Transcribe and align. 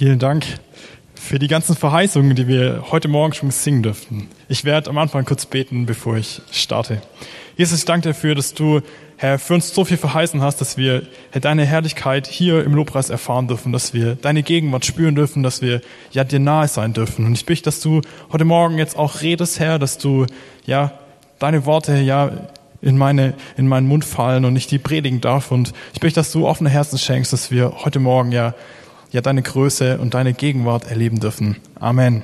Vielen 0.00 0.18
Dank 0.18 0.46
für 1.14 1.38
die 1.38 1.46
ganzen 1.46 1.76
Verheißungen, 1.76 2.34
die 2.34 2.48
wir 2.48 2.84
heute 2.90 3.06
Morgen 3.06 3.34
schon 3.34 3.50
singen 3.50 3.82
dürften. 3.82 4.28
Ich 4.48 4.64
werde 4.64 4.88
am 4.88 4.96
Anfang 4.96 5.26
kurz 5.26 5.44
beten, 5.44 5.84
bevor 5.84 6.16
ich 6.16 6.40
starte. 6.50 7.02
Jesus, 7.58 7.80
ich 7.80 7.84
danke 7.84 8.08
dir 8.08 8.14
dafür, 8.14 8.34
dass 8.34 8.54
du, 8.54 8.80
Herr, 9.18 9.38
für 9.38 9.52
uns 9.52 9.74
so 9.74 9.84
viel 9.84 9.98
verheißen 9.98 10.40
hast, 10.40 10.58
dass 10.62 10.78
wir 10.78 11.02
Herr, 11.32 11.42
deine 11.42 11.66
Herrlichkeit 11.66 12.26
hier 12.26 12.64
im 12.64 12.74
Lobpreis 12.74 13.10
erfahren 13.10 13.46
dürfen, 13.46 13.72
dass 13.72 13.92
wir 13.92 14.14
deine 14.14 14.42
Gegenwart 14.42 14.86
spüren 14.86 15.14
dürfen, 15.14 15.42
dass 15.42 15.60
wir 15.60 15.82
ja 16.12 16.24
dir 16.24 16.40
nahe 16.40 16.66
sein 16.66 16.94
dürfen. 16.94 17.26
Und 17.26 17.34
ich 17.34 17.44
bitte, 17.44 17.64
dass 17.64 17.80
du 17.80 18.00
heute 18.32 18.46
Morgen 18.46 18.78
jetzt 18.78 18.96
auch 18.96 19.20
redest, 19.20 19.60
Herr, 19.60 19.78
dass 19.78 19.98
du 19.98 20.24
ja 20.64 20.94
deine 21.38 21.66
Worte 21.66 21.98
ja 21.98 22.48
in, 22.80 22.96
meine, 22.96 23.34
in 23.58 23.68
meinen 23.68 23.86
Mund 23.86 24.06
fallen 24.06 24.46
und 24.46 24.56
ich 24.56 24.66
die 24.66 24.78
predigen 24.78 25.20
darf. 25.20 25.50
Und 25.50 25.74
ich 25.92 26.00
bitte, 26.00 26.14
dass 26.14 26.32
du 26.32 26.48
offene 26.48 26.70
Herzen 26.70 26.98
schenkst, 26.98 27.34
dass 27.34 27.50
wir 27.50 27.84
heute 27.84 27.98
Morgen 27.98 28.32
ja, 28.32 28.54
ja 29.10 29.20
deine 29.20 29.42
Größe 29.42 29.98
und 29.98 30.14
deine 30.14 30.32
Gegenwart 30.32 30.88
erleben 30.88 31.20
dürfen. 31.20 31.56
Amen. 31.78 32.22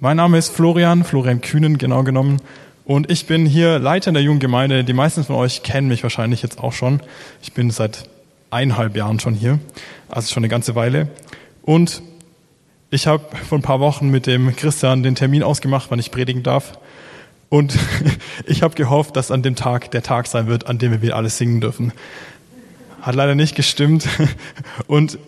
Mein 0.00 0.16
Name 0.16 0.38
ist 0.38 0.50
Florian, 0.50 1.04
Florian 1.04 1.40
Kühnen 1.40 1.76
genau 1.76 2.02
genommen. 2.04 2.40
Und 2.84 3.10
ich 3.10 3.26
bin 3.26 3.44
hier 3.44 3.78
Leiter 3.78 4.08
in 4.08 4.14
der 4.14 4.22
jungen 4.22 4.40
Gemeinde. 4.40 4.84
Die 4.84 4.92
meisten 4.92 5.24
von 5.24 5.36
euch 5.36 5.62
kennen 5.62 5.88
mich 5.88 6.02
wahrscheinlich 6.02 6.42
jetzt 6.42 6.58
auch 6.60 6.72
schon. 6.72 7.00
Ich 7.42 7.52
bin 7.52 7.70
seit 7.70 8.08
eineinhalb 8.50 8.96
Jahren 8.96 9.20
schon 9.20 9.34
hier, 9.34 9.58
also 10.08 10.32
schon 10.32 10.42
eine 10.42 10.48
ganze 10.48 10.74
Weile. 10.74 11.08
Und 11.62 12.00
ich 12.90 13.06
habe 13.06 13.24
vor 13.46 13.58
ein 13.58 13.62
paar 13.62 13.80
Wochen 13.80 14.08
mit 14.08 14.26
dem 14.26 14.56
Christian 14.56 15.02
den 15.02 15.14
Termin 15.14 15.42
ausgemacht, 15.42 15.90
wann 15.90 15.98
ich 15.98 16.10
predigen 16.10 16.42
darf. 16.42 16.78
Und 17.50 17.76
ich 18.46 18.62
habe 18.62 18.74
gehofft, 18.74 19.16
dass 19.16 19.30
an 19.30 19.42
dem 19.42 19.56
Tag 19.56 19.90
der 19.90 20.02
Tag 20.02 20.26
sein 20.26 20.46
wird, 20.46 20.66
an 20.66 20.78
dem 20.78 20.92
wir 20.92 21.02
wieder 21.02 21.16
alles 21.16 21.36
singen 21.36 21.60
dürfen. 21.60 21.92
Hat 23.00 23.14
leider 23.14 23.34
nicht 23.34 23.54
gestimmt. 23.54 24.08
Und 24.86 25.18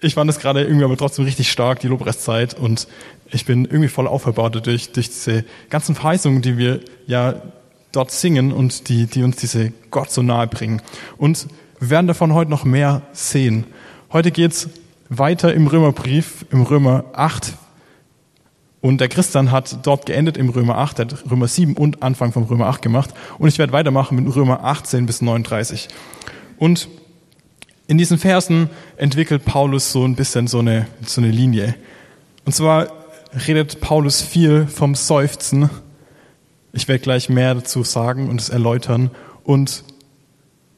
ich 0.00 0.14
fand 0.14 0.28
es 0.28 0.38
gerade 0.38 0.62
irgendwie 0.62 0.84
aber 0.84 0.96
trotzdem 0.96 1.24
richtig 1.24 1.50
stark, 1.50 1.80
die 1.80 1.88
Lobpreiszeit. 1.88 2.54
Und 2.54 2.86
ich 3.30 3.46
bin 3.46 3.64
irgendwie 3.64 3.88
voll 3.88 4.06
aufgebaut 4.06 4.54
durch, 4.66 4.92
durch 4.92 5.08
diese 5.08 5.44
ganzen 5.70 5.94
Verheißungen, 5.94 6.42
die 6.42 6.58
wir 6.58 6.80
ja 7.06 7.42
dort 7.92 8.10
singen 8.10 8.52
und 8.52 8.88
die, 8.88 9.06
die 9.06 9.22
uns 9.22 9.36
diese 9.36 9.72
Gott 9.90 10.10
so 10.10 10.22
nahe 10.22 10.46
bringen. 10.46 10.82
Und 11.16 11.46
wir 11.80 11.90
werden 11.90 12.06
davon 12.06 12.34
heute 12.34 12.50
noch 12.50 12.64
mehr 12.64 13.02
sehen. 13.12 13.66
Heute 14.12 14.30
geht's 14.30 14.68
weiter 15.08 15.54
im 15.54 15.66
Römerbrief, 15.66 16.46
im 16.50 16.62
Römer 16.62 17.04
8. 17.14 17.54
Und 18.80 19.00
der 19.00 19.08
Christian 19.08 19.50
hat 19.50 19.86
dort 19.86 20.04
geendet 20.06 20.36
im 20.36 20.50
Römer 20.50 20.76
8, 20.76 20.98
der 20.98 21.06
hat 21.06 21.30
Römer 21.30 21.48
7 21.48 21.74
und 21.74 22.02
Anfang 22.02 22.32
vom 22.32 22.42
Römer 22.44 22.66
8 22.66 22.82
gemacht. 22.82 23.14
Und 23.38 23.48
ich 23.48 23.58
werde 23.58 23.72
weitermachen 23.72 24.22
mit 24.22 24.36
Römer 24.36 24.62
18 24.64 25.06
bis 25.06 25.22
39. 25.22 25.88
Und 26.58 26.88
in 27.86 27.98
diesen 27.98 28.18
Versen 28.18 28.70
entwickelt 28.96 29.44
Paulus 29.44 29.92
so 29.92 30.04
ein 30.04 30.16
bisschen 30.16 30.46
so 30.46 30.60
eine, 30.60 30.86
so 31.04 31.20
eine 31.20 31.30
Linie. 31.30 31.74
Und 32.44 32.54
zwar 32.54 32.88
redet 33.46 33.80
Paulus 33.80 34.22
viel 34.22 34.66
vom 34.66 34.94
Seufzen. 34.94 35.68
Ich 36.72 36.88
werde 36.88 37.02
gleich 37.02 37.28
mehr 37.28 37.54
dazu 37.54 37.82
sagen 37.82 38.28
und 38.28 38.40
es 38.40 38.48
erläutern. 38.48 39.10
Und 39.42 39.84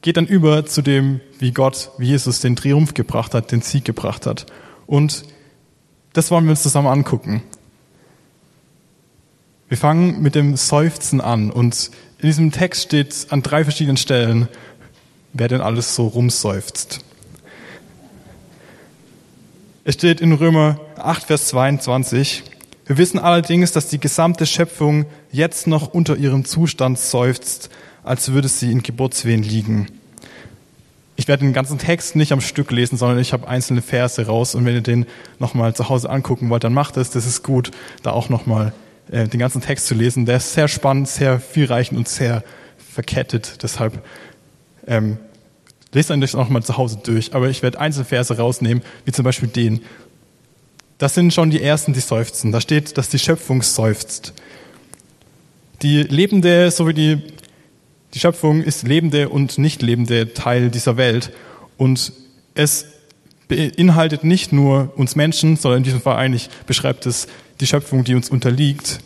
geht 0.01 0.17
dann 0.17 0.27
über 0.27 0.65
zu 0.65 0.81
dem, 0.81 1.21
wie 1.39 1.51
Gott, 1.51 1.91
wie 1.97 2.07
Jesus 2.07 2.41
den 2.41 2.55
Triumph 2.55 2.93
gebracht 2.93 3.33
hat, 3.33 3.51
den 3.51 3.61
Sieg 3.61 3.85
gebracht 3.85 4.25
hat. 4.25 4.45
Und 4.85 5.23
das 6.13 6.31
wollen 6.31 6.45
wir 6.45 6.51
uns 6.51 6.63
zusammen 6.63 6.87
angucken. 6.87 7.43
Wir 9.69 9.77
fangen 9.77 10.21
mit 10.21 10.35
dem 10.35 10.55
Seufzen 10.55 11.19
an 11.19 11.51
und 11.51 11.91
in 12.19 12.27
diesem 12.27 12.51
Text 12.51 12.83
steht 12.83 13.27
an 13.29 13.43
drei 13.43 13.63
verschiedenen 13.63 13.97
Stellen, 13.97 14.47
wer 15.37 15.47
denn 15.47 15.61
alles 15.61 15.95
so 15.95 16.07
rumseufzt. 16.07 16.99
Es 19.83 19.95
steht 19.95 20.19
in 20.19 20.33
Römer 20.33 20.79
8, 20.97 21.23
Vers 21.23 21.47
22, 21.47 22.43
wir 22.87 22.97
wissen 22.97 23.19
allerdings, 23.19 23.73
dass 23.73 23.89
die 23.89 23.99
gesamte 23.99 24.45
Schöpfung 24.45 25.05
jetzt 25.29 25.67
noch 25.67 25.93
unter 25.93 26.15
ihrem 26.15 26.45
Zustand 26.45 26.97
seufzt, 26.97 27.69
als 28.03 28.31
würde 28.31 28.47
sie 28.47 28.71
in 28.71 28.81
Geburtswehen 28.81 29.43
liegen. 29.43 29.87
Ich 31.17 31.27
werde 31.27 31.43
den 31.43 31.51
ganzen 31.51 31.79
Text 31.79 32.15
nicht 32.15 32.31
am 32.31 32.39
Stück 32.39 32.71
lesen, 32.71 32.97
sondern 32.97 33.19
ich 33.19 33.33
habe 33.33 33.45
einzelne 33.45 33.81
Verse 33.81 34.25
raus. 34.25 34.55
Und 34.55 34.63
wenn 34.63 34.75
ihr 34.75 34.81
den 34.81 35.05
nochmal 35.37 35.75
zu 35.75 35.89
Hause 35.89 36.09
angucken 36.09 36.49
wollt, 36.49 36.63
dann 36.63 36.73
macht 36.73 36.95
es. 36.95 37.09
Das 37.09 37.25
ist 37.25 37.43
gut, 37.43 37.71
da 38.03 38.11
auch 38.11 38.29
nochmal 38.29 38.71
äh, 39.11 39.27
den 39.27 39.39
ganzen 39.39 39.59
Text 39.59 39.87
zu 39.87 39.93
lesen. 39.93 40.25
Der 40.25 40.37
ist 40.37 40.53
sehr 40.53 40.69
spannend, 40.69 41.09
sehr 41.09 41.41
vielreichend 41.41 41.97
und 41.97 42.07
sehr 42.07 42.41
verkettet. 42.77 43.63
Deshalb 43.63 44.01
ähm, 44.85 45.17
lest 45.97 46.11
euch 46.11 46.19
das 46.19 46.33
nochmal 46.33 46.63
zu 46.63 46.77
Hause 46.77 46.99
durch. 47.03 47.33
Aber 47.33 47.49
ich 47.49 47.61
werde 47.63 47.79
einzelne 47.79 48.05
Verse 48.05 48.35
rausnehmen, 48.35 48.83
wie 49.05 49.11
zum 49.11 49.25
Beispiel 49.25 49.49
den. 49.49 49.81
Das 50.97 51.13
sind 51.13 51.33
schon 51.33 51.49
die 51.49 51.61
ersten, 51.61 51.93
die 51.93 51.99
seufzen. 51.99 52.51
Da 52.51 52.61
steht, 52.61 52.97
dass 52.97 53.09
die 53.09 53.19
Schöpfung 53.19 53.61
seufzt. 53.61 54.33
Die 55.81 56.03
lebende 56.03 56.71
sowie 56.71 56.93
die 56.93 57.21
die 58.13 58.19
Schöpfung 58.19 58.63
ist 58.63 58.87
lebende 58.87 59.29
und 59.29 59.57
nicht 59.57 59.81
lebende 59.81 60.33
Teil 60.33 60.69
dieser 60.69 60.97
Welt. 60.97 61.31
Und 61.77 62.13
es 62.55 62.85
beinhaltet 63.47 64.23
nicht 64.23 64.51
nur 64.51 64.91
uns 64.95 65.15
Menschen, 65.15 65.55
sondern 65.55 65.79
in 65.79 65.83
diesem 65.83 66.01
Fall 66.01 66.15
eigentlich 66.15 66.49
beschreibt 66.65 67.05
es 67.05 67.27
die 67.59 67.67
Schöpfung, 67.67 68.03
die 68.03 68.15
uns 68.15 68.29
unterliegt, 68.29 69.01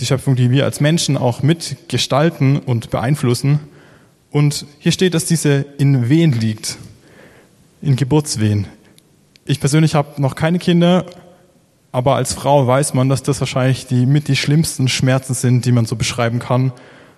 die 0.00 0.06
Schöpfung, 0.06 0.36
die 0.36 0.50
wir 0.50 0.64
als 0.64 0.80
Menschen 0.80 1.16
auch 1.16 1.42
mitgestalten 1.42 2.58
und 2.58 2.90
beeinflussen. 2.90 3.60
Und 4.30 4.66
hier 4.78 4.92
steht, 4.92 5.14
dass 5.14 5.24
diese 5.24 5.66
in 5.78 6.08
Wehen 6.08 6.32
liegt, 6.32 6.78
in 7.82 7.96
Geburtswehen. 7.96 8.66
Ich 9.44 9.60
persönlich 9.60 9.94
habe 9.94 10.20
noch 10.22 10.34
keine 10.34 10.58
Kinder, 10.58 11.06
aber 11.92 12.16
als 12.16 12.34
Frau 12.34 12.66
weiß 12.66 12.94
man, 12.94 13.08
dass 13.08 13.22
das 13.22 13.40
wahrscheinlich 13.40 13.86
die 13.86 14.06
mit 14.06 14.28
die 14.28 14.36
schlimmsten 14.36 14.88
Schmerzen 14.88 15.34
sind, 15.34 15.64
die 15.64 15.72
man 15.72 15.86
so 15.86 15.96
beschreiben 15.96 16.38
kann 16.38 16.72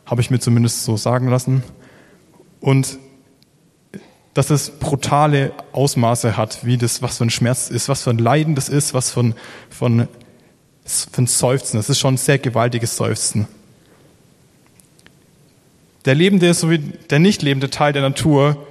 habe 0.07 0.21
ich 0.21 0.31
mir 0.31 0.41
zumindest 0.41 0.85
so 0.85 0.97
sagen 0.97 1.29
lassen. 1.29 1.63
Und 2.61 2.99
dass 4.35 4.51
es 4.51 4.71
brutale 4.71 5.53
Ausmaße 5.73 6.37
hat, 6.37 6.65
wie 6.65 6.79
das, 6.79 7.03
was 7.03 7.19
für 7.19 7.25
ein 7.25 7.31
Schmerz 7.31 7.71
ist, 7.71 7.89
was 7.89 8.03
für 8.03 8.11
ein 8.11 8.19
Leiden 8.19 8.55
das 8.55 8.69
ist, 8.69 8.95
was 8.95 9.11
von, 9.11 9.35
von, 9.69 10.09
von 10.85 11.27
Seufzen. 11.27 11.77
Das 11.77 11.91
ist 11.91 11.99
schon 11.99 12.15
ein 12.15 12.19
sehr 12.19 12.39
gewaltiges 12.39 12.97
Seufzen. 12.97 13.47
Der 16.05 16.15
lebende 16.15 16.53
sowie 16.55 16.79
der 16.79 17.19
nicht 17.19 17.43
lebende 17.43 17.71
Teil 17.71 17.93
der 17.93 18.03
Natur 18.03 18.67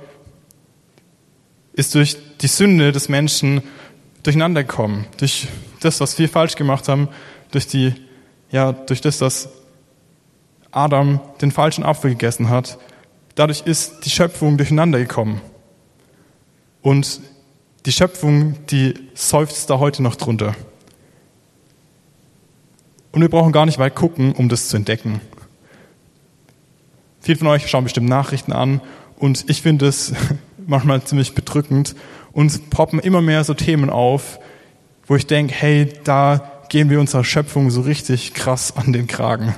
ist 1.73 1.95
durch 1.95 2.17
die 2.41 2.47
Sünde 2.47 2.91
des 2.91 3.07
Menschen 3.07 3.61
durcheinander 4.23 4.63
gekommen. 4.63 5.05
Durch 5.17 5.47
das, 5.79 5.99
was 5.99 6.19
wir 6.19 6.27
falsch 6.27 6.55
gemacht 6.55 6.87
haben, 6.87 7.07
durch 7.51 7.67
die, 7.67 7.93
ja, 8.51 8.73
durch 8.73 9.01
das, 9.01 9.17
dass 9.17 9.49
Adam 10.71 11.19
den 11.41 11.51
falschen 11.51 11.83
Apfel 11.83 12.11
gegessen 12.11 12.49
hat. 12.49 12.77
Dadurch 13.35 13.61
ist 13.61 14.05
die 14.05 14.09
Schöpfung 14.09 14.57
durcheinander 14.57 14.99
gekommen. 14.99 15.41
Und 16.81 17.21
die 17.85 17.91
Schöpfung, 17.91 18.65
die 18.67 18.93
seufzt 19.13 19.69
da 19.69 19.79
heute 19.79 20.03
noch 20.03 20.15
drunter. 20.15 20.55
Und 23.11 23.21
wir 23.21 23.29
brauchen 23.29 23.51
gar 23.51 23.65
nicht 23.65 23.79
weit 23.79 23.95
gucken, 23.95 24.33
um 24.33 24.49
das 24.49 24.69
zu 24.69 24.77
entdecken. 24.77 25.21
Viele 27.21 27.37
von 27.37 27.47
euch 27.47 27.69
schauen 27.69 27.83
bestimmt 27.83 28.09
Nachrichten 28.09 28.51
an 28.51 28.81
und 29.17 29.45
ich 29.47 29.61
finde 29.61 29.87
es 29.87 30.13
manchmal 30.67 31.03
ziemlich 31.03 31.35
bedrückend. 31.35 31.95
Uns 32.31 32.59
poppen 32.59 32.99
immer 32.99 33.21
mehr 33.21 33.43
so 33.43 33.53
Themen 33.53 33.91
auf, 33.91 34.39
wo 35.05 35.15
ich 35.15 35.27
denke, 35.27 35.53
hey, 35.53 35.93
da 36.03 36.63
gehen 36.69 36.89
wir 36.89 36.99
unserer 36.99 37.23
Schöpfung 37.23 37.69
so 37.69 37.81
richtig 37.81 38.33
krass 38.33 38.75
an 38.75 38.91
den 38.91 39.05
Kragen. 39.05 39.53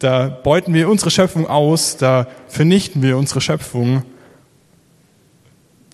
Da 0.00 0.28
beuten 0.28 0.74
wir 0.74 0.90
unsere 0.90 1.10
Schöpfung 1.10 1.46
aus, 1.46 1.96
da 1.96 2.26
vernichten 2.48 3.02
wir 3.02 3.16
unsere 3.16 3.40
Schöpfung. 3.40 4.02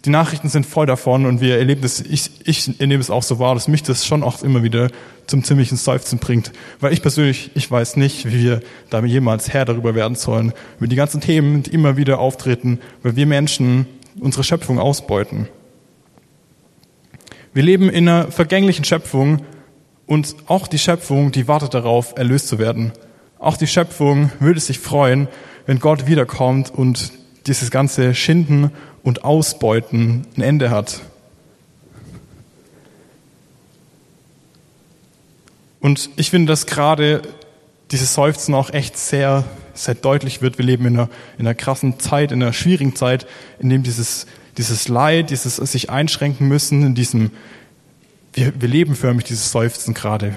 Die 0.07 0.11
Nachrichten 0.11 0.49
sind 0.49 0.67
voll 0.67 0.87
davon 0.87 1.27
und 1.27 1.41
wir 1.41 1.59
erleben 1.59 1.81
das, 1.83 2.01
ich, 2.01 2.31
ich 2.45 2.81
erlebe 2.81 3.01
es 3.01 3.11
auch 3.11 3.25
so 3.25 3.41
wahr, 3.41 3.55
dass 3.55 3.67
mich 3.67 3.83
das 3.83 4.07
schon 4.07 4.23
auch 4.23 4.41
immer 4.45 4.63
wieder 4.63 4.89
zum 5.27 5.43
ziemlichen 5.43 5.77
Seufzen 5.77 6.21
bringt. 6.21 6.53
Weil 6.79 6.93
ich 6.93 7.03
persönlich, 7.03 7.51
ich 7.55 7.69
weiß 7.69 7.97
nicht, 7.97 8.25
wie 8.25 8.45
wir 8.45 8.61
da 8.89 9.05
jemals 9.05 9.53
Herr 9.53 9.65
darüber 9.65 9.97
werden 9.97 10.15
sollen. 10.15 10.53
Über 10.79 10.87
die 10.87 10.95
ganzen 10.95 11.21
Themen, 11.21 11.65
die 11.65 11.73
immer 11.73 11.97
wieder 11.97 12.21
auftreten, 12.21 12.79
weil 13.03 13.17
wir 13.17 13.27
Menschen 13.27 13.87
unsere 14.21 14.45
Schöpfung 14.45 14.79
ausbeuten. 14.79 15.49
Wir 17.53 17.65
leben 17.65 17.91
in 17.91 18.09
einer 18.09 18.31
vergänglichen 18.31 18.85
Schöpfung 18.85 19.43
und 20.07 20.37
auch 20.47 20.69
die 20.69 20.79
Schöpfung, 20.79 21.33
die 21.33 21.49
wartet 21.49 21.75
darauf, 21.75 22.17
erlöst 22.17 22.47
zu 22.47 22.61
werden. 22.61 22.93
Auch 23.41 23.57
die 23.57 23.67
Schöpfung 23.67 24.31
würde 24.39 24.61
sich 24.61 24.79
freuen, 24.79 25.27
wenn 25.67 25.81
Gott 25.81 26.07
wiederkommt 26.07 26.73
und 26.73 27.11
dieses 27.47 27.71
ganze 27.71 28.15
Schinden 28.15 28.71
und 29.03 29.25
Ausbeuten 29.25 30.27
ein 30.37 30.43
Ende 30.43 30.71
hat. 30.71 31.01
Und 35.81 36.11
ich 36.17 36.31
finde, 36.31 36.51
dass 36.51 36.67
gerade 36.67 37.23
dieses 37.93 38.15
Seufzen 38.15 38.55
auch 38.55 38.71
echt 38.71 38.99
sehr, 38.99 39.45
sehr 39.75 39.95
deutlich 39.95 40.43
wird. 40.43 40.59
Wir 40.59 40.65
leben 40.65 40.87
in 40.87 40.95
einer, 40.95 41.09
in 41.39 41.47
einer 41.47 41.55
krassen 41.55 42.01
Zeit, 42.01 42.33
in 42.33 42.43
einer 42.43 42.53
schwierigen 42.53 42.97
Zeit, 42.97 43.27
in 43.61 43.69
dem 43.69 43.85
dieses, 43.85 44.27
dieses 44.57 44.89
Leid, 44.89 45.31
dieses 45.31 45.57
sich 45.57 45.91
einschränken 45.91 46.49
müssen, 46.49 46.83
in 46.85 46.95
diesem, 46.95 47.31
wir, 48.33 48.61
wir 48.61 48.69
leben 48.69 48.97
förmlich 48.97 49.27
dieses 49.27 49.53
Seufzen 49.53 49.95
gerade. 49.95 50.35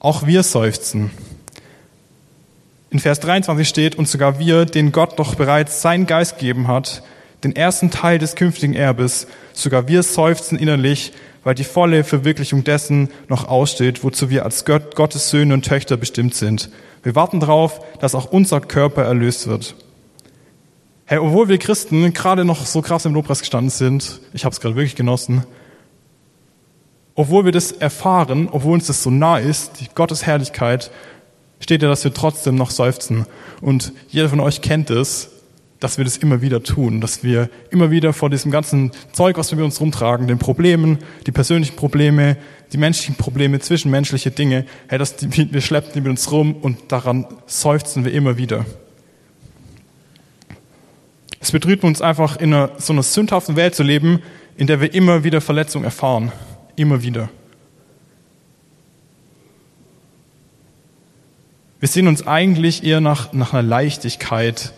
Auch 0.00 0.26
wir 0.26 0.42
seufzen. 0.42 1.10
In 2.90 3.00
Vers 3.00 3.20
23 3.20 3.68
steht, 3.68 3.96
und 3.96 4.08
sogar 4.08 4.38
wir, 4.38 4.64
den 4.64 4.92
Gott 4.92 5.18
doch 5.18 5.34
bereits 5.34 5.82
seinen 5.82 6.06
Geist 6.06 6.38
gegeben 6.38 6.68
hat, 6.68 7.02
den 7.44 7.54
ersten 7.54 7.90
Teil 7.90 8.18
des 8.18 8.34
künftigen 8.34 8.72
Erbes, 8.72 9.26
sogar 9.52 9.88
wir 9.88 10.02
seufzen 10.02 10.58
innerlich, 10.58 11.12
weil 11.44 11.54
die 11.54 11.64
volle 11.64 12.02
Verwirklichung 12.02 12.64
dessen 12.64 13.10
noch 13.28 13.46
aussteht, 13.46 14.02
wozu 14.04 14.30
wir 14.30 14.44
als 14.44 14.64
Gott, 14.64 14.96
Gottes 14.96 15.28
Söhne 15.28 15.52
und 15.52 15.66
Töchter 15.66 15.98
bestimmt 15.98 16.34
sind. 16.34 16.70
Wir 17.02 17.14
warten 17.14 17.40
darauf, 17.40 17.80
dass 17.98 18.14
auch 18.14 18.32
unser 18.32 18.60
Körper 18.60 19.04
erlöst 19.04 19.46
wird. 19.46 19.74
Hey, 21.04 21.18
obwohl 21.18 21.48
wir 21.48 21.58
Christen 21.58 22.12
gerade 22.14 22.44
noch 22.44 22.64
so 22.64 22.80
krass 22.82 23.04
im 23.04 23.14
Lobpreis 23.14 23.40
gestanden 23.40 23.70
sind, 23.70 24.20
ich 24.32 24.44
habe 24.44 24.52
es 24.52 24.60
gerade 24.60 24.76
wirklich 24.76 24.96
genossen, 24.96 25.44
obwohl 27.14 27.44
wir 27.44 27.52
das 27.52 27.72
erfahren, 27.72 28.48
obwohl 28.50 28.74
uns 28.74 28.86
das 28.86 29.02
so 29.02 29.10
nah 29.10 29.38
ist, 29.38 29.80
die 29.80 29.88
Gottes 29.94 30.24
Herrlichkeit, 30.24 30.90
steht 31.60 31.82
ja, 31.82 31.88
dass 31.88 32.04
wir 32.04 32.14
trotzdem 32.14 32.54
noch 32.54 32.70
seufzen. 32.70 33.26
Und 33.60 33.92
jeder 34.08 34.28
von 34.28 34.40
euch 34.40 34.60
kennt 34.60 34.90
es, 34.90 35.30
dass 35.80 35.96
wir 35.96 36.04
das 36.04 36.16
immer 36.16 36.42
wieder 36.42 36.62
tun, 36.62 37.00
dass 37.00 37.22
wir 37.22 37.50
immer 37.70 37.90
wieder 37.90 38.12
vor 38.12 38.30
diesem 38.30 38.50
ganzen 38.50 38.90
Zeug, 39.12 39.38
was 39.38 39.50
wir 39.52 39.56
mit 39.56 39.64
uns 39.64 39.80
rumtragen, 39.80 40.26
den 40.26 40.38
Problemen, 40.38 40.98
die 41.26 41.32
persönlichen 41.32 41.76
Probleme, 41.76 42.36
die 42.72 42.78
menschlichen 42.78 43.14
Probleme, 43.14 43.60
zwischenmenschliche 43.60 44.30
Dinge, 44.30 44.66
hey, 44.88 44.98
die, 44.98 45.52
wir 45.52 45.60
schleppen 45.60 45.92
die 45.94 46.00
mit 46.00 46.10
uns 46.10 46.30
rum 46.32 46.56
und 46.56 46.78
daran 46.88 47.26
seufzen 47.46 48.04
wir 48.04 48.12
immer 48.12 48.36
wieder. 48.38 48.66
Es 51.40 51.52
betrübt 51.52 51.84
uns 51.84 52.02
einfach 52.02 52.36
in 52.38 52.52
einer, 52.52 52.72
so 52.78 52.92
einer 52.92 53.04
sündhaften 53.04 53.54
Welt 53.54 53.74
zu 53.74 53.84
leben, 53.84 54.20
in 54.56 54.66
der 54.66 54.80
wir 54.80 54.92
immer 54.92 55.22
wieder 55.22 55.40
Verletzung 55.40 55.84
erfahren. 55.84 56.32
Immer 56.74 57.02
wieder. 57.02 57.28
Wir 61.80 61.88
sehen 61.88 62.08
uns 62.08 62.26
eigentlich 62.26 62.82
eher 62.82 63.00
nach, 63.00 63.32
nach 63.32 63.52
einer 63.52 63.62
Leichtigkeit, 63.62 64.72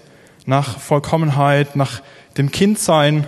nach 0.45 0.79
Vollkommenheit, 0.79 1.75
nach 1.75 2.03
dem 2.37 2.51
Kindsein 2.51 3.27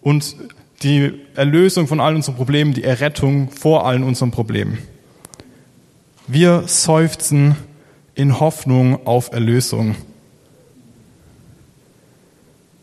und 0.00 0.36
die 0.82 1.12
Erlösung 1.34 1.86
von 1.86 2.00
all 2.00 2.14
unseren 2.14 2.36
Problemen, 2.36 2.72
die 2.72 2.84
Errettung 2.84 3.50
vor 3.50 3.86
allen 3.86 4.02
unseren 4.02 4.30
Problemen. 4.30 4.78
Wir 6.26 6.64
seufzen 6.66 7.56
in 8.14 8.40
Hoffnung 8.40 9.06
auf 9.06 9.32
Erlösung. 9.32 9.96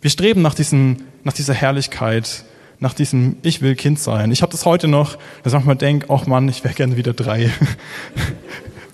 Wir 0.01 0.11
streben 0.11 0.43
nach, 0.43 0.53
diesen, 0.53 1.03
nach 1.23 1.33
dieser 1.33 1.55
Herrlichkeit, 1.55 2.45
nach 2.79 2.93
diesem 2.93 3.37
Ich 3.41 3.63
will 3.63 3.75
Kind 3.75 3.97
sein. 3.97 4.31
Ich 4.31 4.43
habe 4.43 4.51
das 4.51 4.65
heute 4.65 4.87
noch, 4.87 5.15
dass 5.41 5.53
ich 5.53 5.53
manchmal 5.53 5.77
denke, 5.77 6.07
ach 6.09 6.27
Mann, 6.27 6.47
ich 6.47 6.63
wäre 6.63 6.75
gerne 6.75 6.95
wieder 6.95 7.13
drei. 7.13 7.49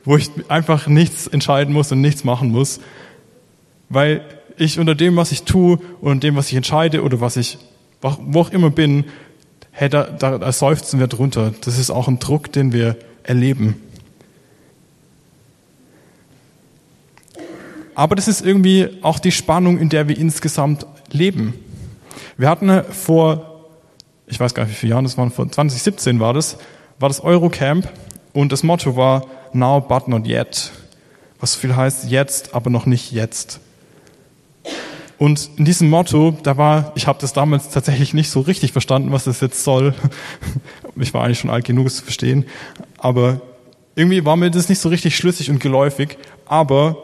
Wo 0.03 0.17
ich 0.17 0.29
einfach 0.49 0.87
nichts 0.87 1.27
entscheiden 1.27 1.73
muss 1.73 1.91
und 1.91 2.01
nichts 2.01 2.23
machen 2.23 2.49
muss, 2.49 2.79
weil 3.89 4.21
ich 4.57 4.79
unter 4.79 4.95
dem, 4.95 5.15
was 5.15 5.31
ich 5.31 5.43
tue 5.43 5.79
und 6.01 6.23
dem, 6.23 6.35
was 6.35 6.49
ich 6.49 6.55
entscheide 6.55 7.03
oder 7.03 7.21
was 7.21 7.37
ich, 7.37 7.57
wo 8.01 8.41
auch 8.41 8.51
immer 8.51 8.69
bin, 8.69 9.05
hey, 9.71 9.89
da, 9.89 10.03
da, 10.03 10.37
da 10.37 10.51
seufzen 10.51 10.99
wir 10.99 11.07
drunter. 11.07 11.53
Das 11.61 11.79
ist 11.79 11.89
auch 11.89 12.07
ein 12.07 12.19
Druck, 12.19 12.51
den 12.51 12.73
wir 12.73 12.97
erleben. 13.23 13.75
Aber 17.95 18.15
das 18.15 18.27
ist 18.27 18.45
irgendwie 18.45 18.89
auch 19.01 19.19
die 19.19 19.31
Spannung, 19.31 19.77
in 19.77 19.89
der 19.89 20.07
wir 20.07 20.17
insgesamt 20.17 20.85
leben. 21.11 21.53
Wir 22.37 22.49
hatten 22.49 22.83
vor, 22.91 23.69
ich 24.27 24.39
weiß 24.39 24.53
gar 24.53 24.63
nicht, 24.63 24.73
wie 24.73 24.77
viele 24.77 24.91
Jahren 24.91 25.03
das 25.03 25.17
waren, 25.17 25.31
vor 25.31 25.49
2017 25.49 26.19
war 26.19 26.33
das, 26.33 26.57
war 26.99 27.09
das 27.09 27.23
Eurocamp 27.23 27.87
und 28.33 28.51
das 28.51 28.63
Motto 28.63 28.95
war 28.95 29.25
Now 29.55 29.79
but 29.81 30.07
not 30.07 30.27
yet. 30.27 30.71
Was 31.39 31.53
so 31.53 31.59
viel 31.59 31.75
heißt 31.75 32.09
jetzt, 32.09 32.55
aber 32.55 32.69
noch 32.69 32.85
nicht 32.85 33.11
jetzt. 33.11 33.59
Und 35.17 35.49
in 35.57 35.65
diesem 35.65 35.89
Motto, 35.89 36.37
da 36.43 36.57
war, 36.57 36.91
ich 36.95 37.07
habe 37.07 37.19
das 37.21 37.33
damals 37.33 37.69
tatsächlich 37.69 38.13
nicht 38.13 38.29
so 38.29 38.41
richtig 38.41 38.71
verstanden, 38.71 39.11
was 39.11 39.25
das 39.25 39.41
jetzt 39.41 39.63
soll. 39.63 39.93
Ich 40.95 41.11
war 41.11 41.23
eigentlich 41.23 41.39
schon 41.39 41.49
alt 41.49 41.65
genug, 41.65 41.87
es 41.87 41.95
zu 41.95 42.03
verstehen. 42.03 42.45
Aber 42.99 43.41
irgendwie 43.95 44.23
war 44.25 44.35
mir 44.35 44.51
das 44.51 44.69
nicht 44.69 44.77
so 44.77 44.89
richtig 44.89 45.15
schlüssig 45.15 45.49
und 45.49 45.59
geläufig. 45.59 46.19
Aber 46.45 46.97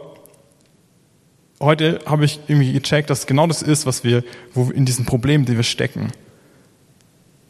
heute 1.60 2.00
habe 2.06 2.24
ich 2.24 2.40
irgendwie 2.48 2.72
gecheckt, 2.72 3.10
dass 3.10 3.26
genau 3.26 3.48
das 3.48 3.64
ist, 3.64 3.88
was 3.88 4.04
wir, 4.04 4.24
wo 4.54 4.70
in 4.70 4.86
diesen 4.86 5.06
Problemen, 5.06 5.46
die 5.46 5.56
wir 5.56 5.64
stecken. 5.64 6.12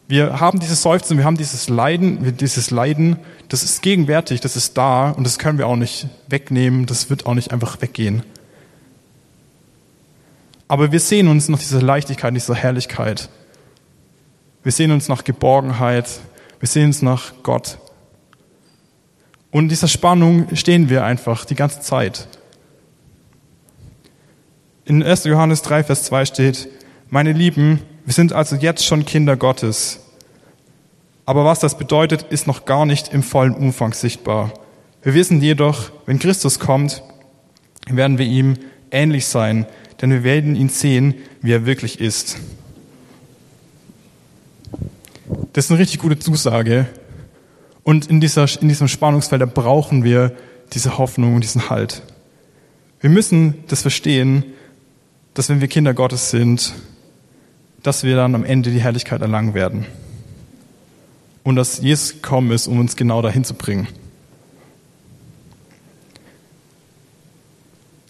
Wir 0.09 0.39
haben 0.39 0.59
dieses 0.59 0.81
Seufzen, 0.81 1.19
wir 1.19 1.23
haben 1.23 1.37
dieses 1.37 1.69
Leiden, 1.69 2.35
dieses 2.35 2.71
Leiden, 2.71 3.17
das 3.47 3.61
ist 3.61 3.83
gegenwärtig, 3.83 4.41
das 4.41 4.55
ist 4.55 4.75
da 4.75 5.11
und 5.11 5.23
das 5.23 5.37
können 5.37 5.59
wir 5.59 5.67
auch 5.67 5.75
nicht 5.75 6.07
wegnehmen, 6.27 6.87
das 6.87 7.11
wird 7.11 7.27
auch 7.27 7.35
nicht 7.35 7.51
einfach 7.51 7.79
weggehen. 7.79 8.23
Aber 10.67 10.91
wir 10.91 10.99
sehen 10.99 11.27
uns 11.27 11.47
nach 11.47 11.59
dieser 11.59 11.83
Leichtigkeit, 11.83 12.35
dieser 12.35 12.55
Herrlichkeit. 12.55 13.29
Wir 14.63 14.71
sehen 14.71 14.89
uns 14.89 15.09
nach 15.09 15.23
Geborgenheit. 15.23 16.07
Wir 16.59 16.67
sehen 16.67 16.87
uns 16.87 17.03
nach 17.03 17.33
Gott. 17.43 17.77
Und 19.51 19.65
in 19.65 19.69
dieser 19.69 19.87
Spannung 19.87 20.47
stehen 20.55 20.89
wir 20.89 21.03
einfach 21.03 21.45
die 21.45 21.55
ganze 21.55 21.81
Zeit. 21.81 22.27
In 24.85 25.03
1. 25.03 25.25
Johannes 25.25 25.61
3, 25.61 25.83
Vers 25.83 26.05
2 26.05 26.25
steht, 26.25 26.67
meine 27.11 27.31
Lieben, 27.31 27.83
wir 28.09 28.13
sind 28.15 28.33
also 28.33 28.55
jetzt 28.55 28.83
schon 28.83 29.05
Kinder 29.05 29.37
Gottes. 29.37 29.99
Aber 31.27 31.45
was 31.45 31.59
das 31.59 31.77
bedeutet, 31.77 32.23
ist 32.23 32.47
noch 32.47 32.65
gar 32.65 32.87
nicht 32.87 33.13
im 33.13 33.21
vollen 33.21 33.53
Umfang 33.53 33.93
sichtbar. 33.93 34.51
Wir 35.03 35.13
wissen 35.13 35.43
jedoch, 35.43 35.91
wenn 36.07 36.17
Christus 36.17 36.57
kommt, 36.57 37.03
werden 37.87 38.17
wir 38.17 38.25
ihm 38.25 38.57
ähnlich 38.89 39.27
sein, 39.27 39.67
denn 40.01 40.09
wir 40.09 40.23
werden 40.23 40.55
ihn 40.55 40.69
sehen, 40.69 41.13
wie 41.43 41.51
er 41.51 41.67
wirklich 41.67 41.99
ist. 41.99 42.37
Das 45.53 45.65
ist 45.65 45.71
eine 45.71 45.79
richtig 45.79 45.99
gute 45.99 46.17
Zusage. 46.17 46.87
Und 47.83 48.07
in, 48.07 48.19
dieser, 48.19 48.47
in 48.59 48.69
diesem 48.69 48.87
Spannungsfeld, 48.87 49.53
brauchen 49.53 50.03
wir 50.03 50.35
diese 50.73 50.97
Hoffnung 50.97 51.35
und 51.35 51.43
diesen 51.43 51.69
Halt. 51.69 52.01
Wir 53.01 53.11
müssen 53.11 53.65
das 53.67 53.83
verstehen, 53.83 54.45
dass 55.35 55.47
wenn 55.47 55.61
wir 55.61 55.67
Kinder 55.67 55.93
Gottes 55.93 56.31
sind, 56.31 56.73
dass 57.83 58.03
wir 58.03 58.15
dann 58.15 58.35
am 58.35 58.43
Ende 58.43 58.71
die 58.71 58.81
Herrlichkeit 58.81 59.21
erlangen 59.21 59.53
werden. 59.53 59.85
Und 61.43 61.55
dass 61.55 61.79
Jesus 61.79 62.13
gekommen 62.13 62.51
ist, 62.51 62.67
um 62.67 62.79
uns 62.79 62.95
genau 62.95 63.21
dahin 63.21 63.43
zu 63.43 63.53
bringen. 63.53 63.87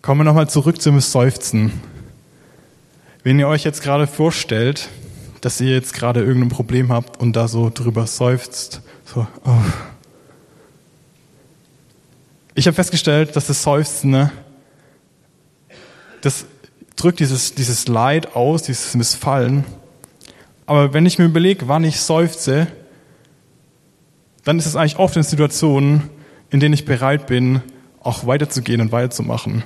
Kommen 0.02 0.22
wir 0.22 0.26
nochmal 0.26 0.50
zurück 0.50 0.82
zum 0.82 1.00
Seufzen. 1.00 1.72
Wenn 3.24 3.38
ihr 3.38 3.48
euch 3.48 3.64
jetzt 3.64 3.84
gerade 3.84 4.08
vorstellt, 4.08 4.90
dass 5.42 5.62
ihr 5.62 5.72
jetzt 5.72 5.94
gerade 5.94 6.22
irgendein 6.22 6.50
Problem 6.50 6.92
habt 6.92 7.20
und 7.20 7.36
da 7.36 7.48
so 7.48 7.70
drüber 7.74 8.08
seufzt, 8.08 8.82
so, 9.06 9.28
oh. 9.46 9.52
Ich 12.56 12.68
habe 12.68 12.76
festgestellt, 12.76 13.36
dass 13.36 13.48
das 13.48 13.64
Seufzen, 13.64 14.12
ne, 14.12 14.32
das 16.22 16.46
drückt 17.00 17.20
dieses, 17.20 17.56
dieses 17.56 17.88
Leid 17.88 18.36
aus, 18.36 18.64
dieses 18.64 18.96
Missfallen. 18.96 19.64
Aber 20.66 20.94
wenn 20.94 21.06
ich 21.06 21.18
mir 21.18 21.26
überlege, 21.26 21.68
wann 21.68 21.84
ich 21.84 22.00
seufze, 22.00 22.68
dann 24.44 24.60
ist 24.60 24.66
es 24.66 24.76
eigentlich 24.76 25.00
oft 25.00 25.16
in 25.16 25.24
Situationen, 25.24 26.10
in 26.50 26.60
denen 26.60 26.74
ich 26.74 26.86
bereit 26.86 27.28
bin, 27.28 27.62
auch 28.02 28.26
weiterzugehen 28.26 28.82
und 28.82 28.92
weiterzumachen. 28.92 29.64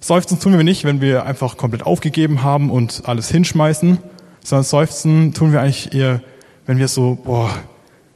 Seufzen 0.00 0.40
tun 0.40 0.56
wir 0.56 0.64
nicht, 0.64 0.84
wenn 0.84 1.00
wir 1.00 1.26
einfach 1.26 1.56
komplett 1.56 1.84
aufgegeben 1.84 2.42
haben 2.42 2.70
und 2.70 3.02
alles 3.04 3.30
hinschmeißen, 3.30 3.98
sondern 4.42 4.64
seufzen 4.64 5.34
tun 5.34 5.52
wir 5.52 5.60
eigentlich 5.60 5.94
eher, 5.94 6.22
wenn 6.66 6.78
wir 6.78 6.88
so, 6.88 7.18
boah, 7.22 7.50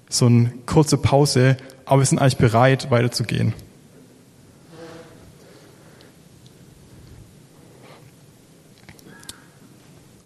so 0.08 0.26
eine 0.26 0.52
kurze 0.66 0.96
Pause, 0.96 1.56
aber 1.84 2.00
wir 2.00 2.06
sind 2.06 2.18
eigentlich 2.18 2.38
bereit, 2.38 2.90
weiterzugehen. 2.90 3.52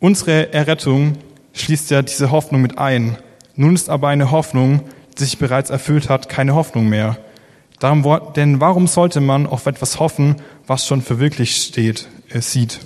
Unsere 0.01 0.53
Errettung 0.53 1.17
schließt 1.53 1.91
ja 1.91 2.03
diese 2.03 2.31
Hoffnung 2.31 2.63
mit 2.63 2.79
ein. 2.79 3.19
Nun 3.57 3.75
ist 3.75 3.91
aber 3.91 4.09
eine 4.09 4.31
Hoffnung, 4.31 4.83
die 5.19 5.25
sich 5.25 5.39
bereits 5.39 5.71
erfüllt 5.71 6.09
hat, 6.09 6.29
keine 6.29 6.55
Hoffnung 6.55 6.89
mehr. 6.89 7.19
Darum, 7.81 8.05
denn 8.35 8.61
warum 8.61 8.87
sollte 8.87 9.21
man 9.21 9.47
auf 9.47 9.67
etwas 9.67 9.99
hoffen, 9.99 10.37
was 10.67 10.87
schon 10.87 11.03
verwirklicht 11.03 11.63
steht, 11.63 12.09
äh, 12.29 12.41
sieht? 12.41 12.81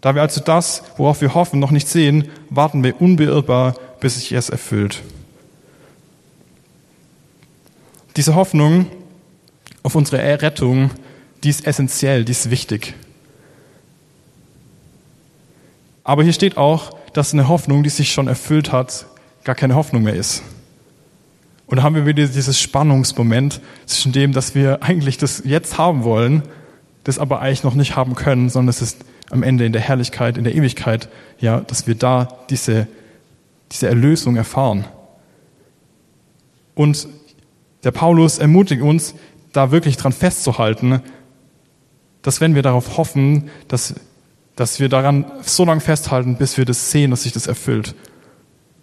Da 0.00 0.14
wir 0.14 0.22
also 0.22 0.40
das, 0.40 0.82
worauf 0.96 1.20
wir 1.20 1.34
hoffen, 1.34 1.60
noch 1.60 1.70
nicht 1.70 1.86
sehen, 1.88 2.28
warten 2.48 2.82
wir 2.82 3.00
unbeirrbar, 3.00 3.74
bis 4.00 4.14
sich 4.14 4.32
es 4.32 4.48
erfüllt. 4.48 5.02
Diese 8.16 8.34
Hoffnung 8.34 8.86
auf 9.82 9.94
unsere 9.94 10.20
Errettung, 10.20 10.90
die 11.44 11.50
ist 11.50 11.66
essentiell, 11.66 12.24
die 12.24 12.32
ist 12.32 12.50
wichtig. 12.50 12.94
Aber 16.10 16.24
hier 16.24 16.32
steht 16.32 16.56
auch, 16.56 16.90
dass 17.12 17.32
eine 17.32 17.46
Hoffnung, 17.46 17.84
die 17.84 17.88
sich 17.88 18.10
schon 18.10 18.26
erfüllt 18.26 18.72
hat, 18.72 19.06
gar 19.44 19.54
keine 19.54 19.76
Hoffnung 19.76 20.02
mehr 20.02 20.16
ist. 20.16 20.42
Und 21.68 21.76
da 21.76 21.84
haben 21.84 21.94
wir 21.94 22.04
wieder 22.04 22.26
dieses 22.26 22.58
Spannungsmoment 22.58 23.60
zwischen 23.86 24.10
dem, 24.10 24.32
dass 24.32 24.56
wir 24.56 24.82
eigentlich 24.82 25.18
das 25.18 25.42
jetzt 25.44 25.78
haben 25.78 26.02
wollen, 26.02 26.42
das 27.04 27.20
aber 27.20 27.40
eigentlich 27.40 27.62
noch 27.62 27.76
nicht 27.76 27.94
haben 27.94 28.16
können, 28.16 28.48
sondern 28.48 28.70
es 28.70 28.82
ist 28.82 29.04
am 29.30 29.44
Ende 29.44 29.64
in 29.64 29.72
der 29.72 29.82
Herrlichkeit, 29.82 30.36
in 30.36 30.42
der 30.42 30.56
Ewigkeit, 30.56 31.08
ja, 31.38 31.60
dass 31.60 31.86
wir 31.86 31.94
da 31.94 32.26
diese, 32.50 32.88
diese 33.70 33.86
Erlösung 33.86 34.34
erfahren. 34.34 34.86
Und 36.74 37.06
der 37.84 37.92
Paulus 37.92 38.38
ermutigt 38.40 38.82
uns, 38.82 39.14
da 39.52 39.70
wirklich 39.70 39.96
dran 39.96 40.10
festzuhalten, 40.12 41.02
dass 42.22 42.40
wenn 42.40 42.56
wir 42.56 42.62
darauf 42.62 42.96
hoffen, 42.96 43.48
dass, 43.68 43.94
dass 44.60 44.78
wir 44.78 44.90
daran 44.90 45.24
so 45.40 45.64
lange 45.64 45.80
festhalten, 45.80 46.36
bis 46.36 46.58
wir 46.58 46.66
das 46.66 46.90
sehen, 46.90 47.10
dass 47.10 47.22
sich 47.22 47.32
das 47.32 47.46
erfüllt. 47.46 47.94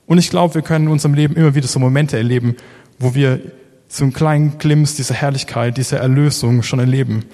Und 0.07 0.17
ich 0.17 0.31
glaube, 0.31 0.55
wir 0.55 0.63
können 0.63 0.86
in 0.86 0.91
unserem 0.91 1.13
Leben 1.13 1.36
immer 1.36 1.53
wieder 1.53 1.67
so 1.67 1.77
Momente 1.79 2.17
erleben, 2.17 2.55
wo 2.98 3.13
wir 3.13 3.39
so 3.88 4.03
einen 4.03 4.12
kleinen 4.12 4.57
Glimps 4.57 4.96
dieser 4.96 5.13
Herrlichkeit, 5.13 5.77
dieser 5.77 6.00
Erlösung 6.00 6.63
schon 6.63 6.79
erleben. 6.79 7.25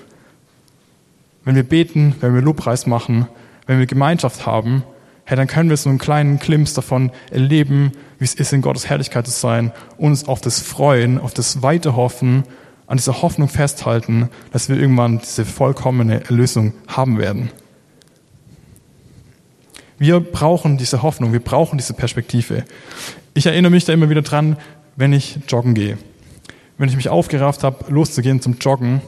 Wenn 1.46 1.56
wir 1.56 1.64
beten, 1.64 2.16
wenn 2.20 2.36
wir 2.36 2.42
Lobpreis 2.42 2.86
machen, 2.86 3.28
wenn 3.66 3.80
wir 3.80 3.86
Gemeinschaft 3.86 4.46
haben, 4.46 4.84
hey, 5.24 5.38
dann 5.38 5.48
können 5.48 5.70
wir 5.70 5.78
so 5.78 5.90
einen 5.90 5.98
kleinen 5.98 6.38
Glimps 6.38 6.74
davon 6.74 7.12
erleben, 7.32 7.94
wie 8.20 8.26
es 8.26 8.36
ist, 8.36 8.52
in 8.52 8.62
Gottes 8.62 8.90
Herrlichkeit 8.90 9.26
zu 9.26 9.32
sein, 9.32 9.72
uns 9.98 10.28
auf 10.28 10.42
das 10.42 10.60
Freuen, 10.60 11.18
auf 11.18 11.34
das 11.34 11.62
weite 11.62 11.96
Hoffen, 11.96 12.44
an 12.88 12.98
dieser 12.98 13.22
Hoffnung 13.22 13.48
festhalten, 13.48 14.28
dass 14.52 14.68
wir 14.68 14.76
irgendwann 14.76 15.20
diese 15.20 15.46
vollkommene 15.46 16.26
Erlösung 16.26 16.74
haben 16.88 17.18
werden. 17.20 17.50
Wir 20.04 20.20
brauchen 20.20 20.78
diese 20.78 21.02
Hoffnung, 21.02 21.32
wir 21.32 21.40
brauchen 21.40 21.78
diese 21.78 21.94
Perspektive. 21.94 22.66
Ich 23.36 23.46
erinnere 23.46 23.72
mich 23.72 23.86
da 23.86 23.94
immer 23.94 24.10
wieder 24.10 24.22
dran, 24.22 24.58
wenn 24.98 25.14
ich 25.14 25.40
joggen 25.48 25.76
gehe. 25.76 25.98
Wenn 26.78 26.90
ich 26.90 26.98
mich 26.98 27.08
aufgerafft 27.08 27.64
habe, 27.64 27.90
loszugehen 27.90 28.42
zum 28.42 28.58
Joggen, 28.60 29.00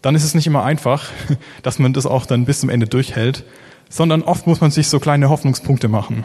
dann 0.00 0.14
ist 0.14 0.24
es 0.24 0.34
nicht 0.34 0.46
immer 0.46 0.64
einfach, 0.64 1.10
dass 1.62 1.78
man 1.78 1.92
das 1.92 2.06
auch 2.06 2.24
dann 2.24 2.46
bis 2.46 2.60
zum 2.60 2.70
Ende 2.70 2.86
durchhält, 2.86 3.44
sondern 3.90 4.22
oft 4.22 4.46
muss 4.46 4.62
man 4.62 4.70
sich 4.70 4.88
so 4.88 4.98
kleine 4.98 5.28
Hoffnungspunkte 5.28 5.88
machen. 5.88 6.24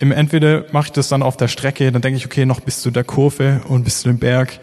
Im 0.00 0.10
Entweder 0.10 0.64
mache 0.72 0.86
ich 0.86 0.92
das 0.92 1.06
dann 1.06 1.22
auf 1.22 1.36
der 1.36 1.46
Strecke, 1.46 1.92
dann 1.92 2.02
denke 2.02 2.16
ich, 2.16 2.26
okay, 2.26 2.44
noch 2.44 2.58
bis 2.58 2.80
zu 2.80 2.90
der 2.90 3.04
Kurve 3.04 3.60
und 3.68 3.84
bis 3.84 4.00
zu 4.00 4.08
dem 4.08 4.18
Berg. 4.18 4.58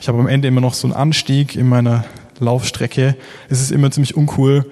Ich 0.00 0.08
habe 0.08 0.18
am 0.18 0.26
Ende 0.26 0.48
immer 0.48 0.62
noch 0.62 0.74
so 0.74 0.88
einen 0.88 0.96
Anstieg 0.96 1.54
in 1.54 1.68
meiner 1.68 2.06
Laufstrecke. 2.40 3.14
Es 3.48 3.60
ist 3.60 3.70
immer 3.70 3.92
ziemlich 3.92 4.16
uncool, 4.16 4.66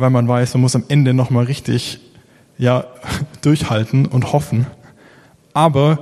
weil 0.00 0.10
man 0.10 0.28
weiß, 0.28 0.54
man 0.54 0.62
muss 0.62 0.76
am 0.76 0.84
Ende 0.88 1.14
nochmal 1.14 1.44
richtig 1.44 2.00
ja, 2.58 2.84
durchhalten 3.42 4.06
und 4.06 4.32
hoffen. 4.32 4.66
Aber 5.52 6.00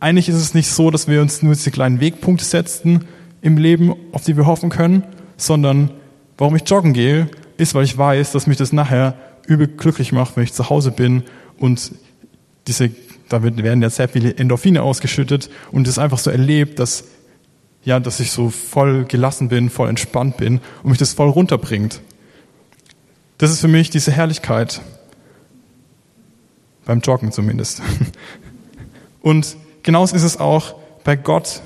eigentlich 0.00 0.28
ist 0.28 0.36
es 0.36 0.54
nicht 0.54 0.70
so, 0.70 0.90
dass 0.90 1.08
wir 1.08 1.22
uns 1.22 1.42
nur 1.42 1.54
diese 1.54 1.70
kleinen 1.70 2.00
Wegpunkte 2.00 2.44
setzen 2.44 3.06
im 3.40 3.56
Leben, 3.56 3.94
auf 4.12 4.24
die 4.24 4.36
wir 4.36 4.46
hoffen 4.46 4.70
können, 4.70 5.04
sondern 5.36 5.90
warum 6.36 6.56
ich 6.56 6.68
joggen 6.68 6.92
gehe, 6.92 7.28
ist, 7.56 7.74
weil 7.74 7.84
ich 7.84 7.96
weiß, 7.96 8.32
dass 8.32 8.46
mich 8.46 8.56
das 8.56 8.72
nachher 8.72 9.14
übel 9.46 9.66
glücklich 9.66 10.12
macht, 10.12 10.36
wenn 10.36 10.44
ich 10.44 10.52
zu 10.52 10.68
Hause 10.70 10.90
bin 10.90 11.22
und 11.58 11.92
diese, 12.66 12.90
da 13.28 13.42
werden 13.42 13.82
ja 13.82 13.90
sehr 13.90 14.08
viele 14.08 14.36
Endorphine 14.36 14.82
ausgeschüttet 14.82 15.50
und 15.70 15.86
es 15.86 15.98
einfach 15.98 16.18
so 16.18 16.30
erlebt, 16.30 16.78
dass, 16.78 17.04
ja, 17.84 18.00
dass 18.00 18.20
ich 18.20 18.30
so 18.30 18.50
voll 18.50 19.04
gelassen 19.04 19.48
bin, 19.48 19.70
voll 19.70 19.88
entspannt 19.88 20.36
bin 20.38 20.60
und 20.82 20.90
mich 20.90 20.98
das 20.98 21.12
voll 21.12 21.28
runterbringt. 21.28 22.00
Das 23.44 23.52
ist 23.52 23.60
für 23.60 23.68
mich 23.68 23.90
diese 23.90 24.10
Herrlichkeit. 24.10 24.80
Beim 26.86 27.00
Joggen 27.00 27.30
zumindest. 27.30 27.82
Und 29.20 29.58
genauso 29.82 30.16
ist 30.16 30.22
es 30.22 30.40
auch 30.40 30.76
bei 31.04 31.14
Gott. 31.14 31.60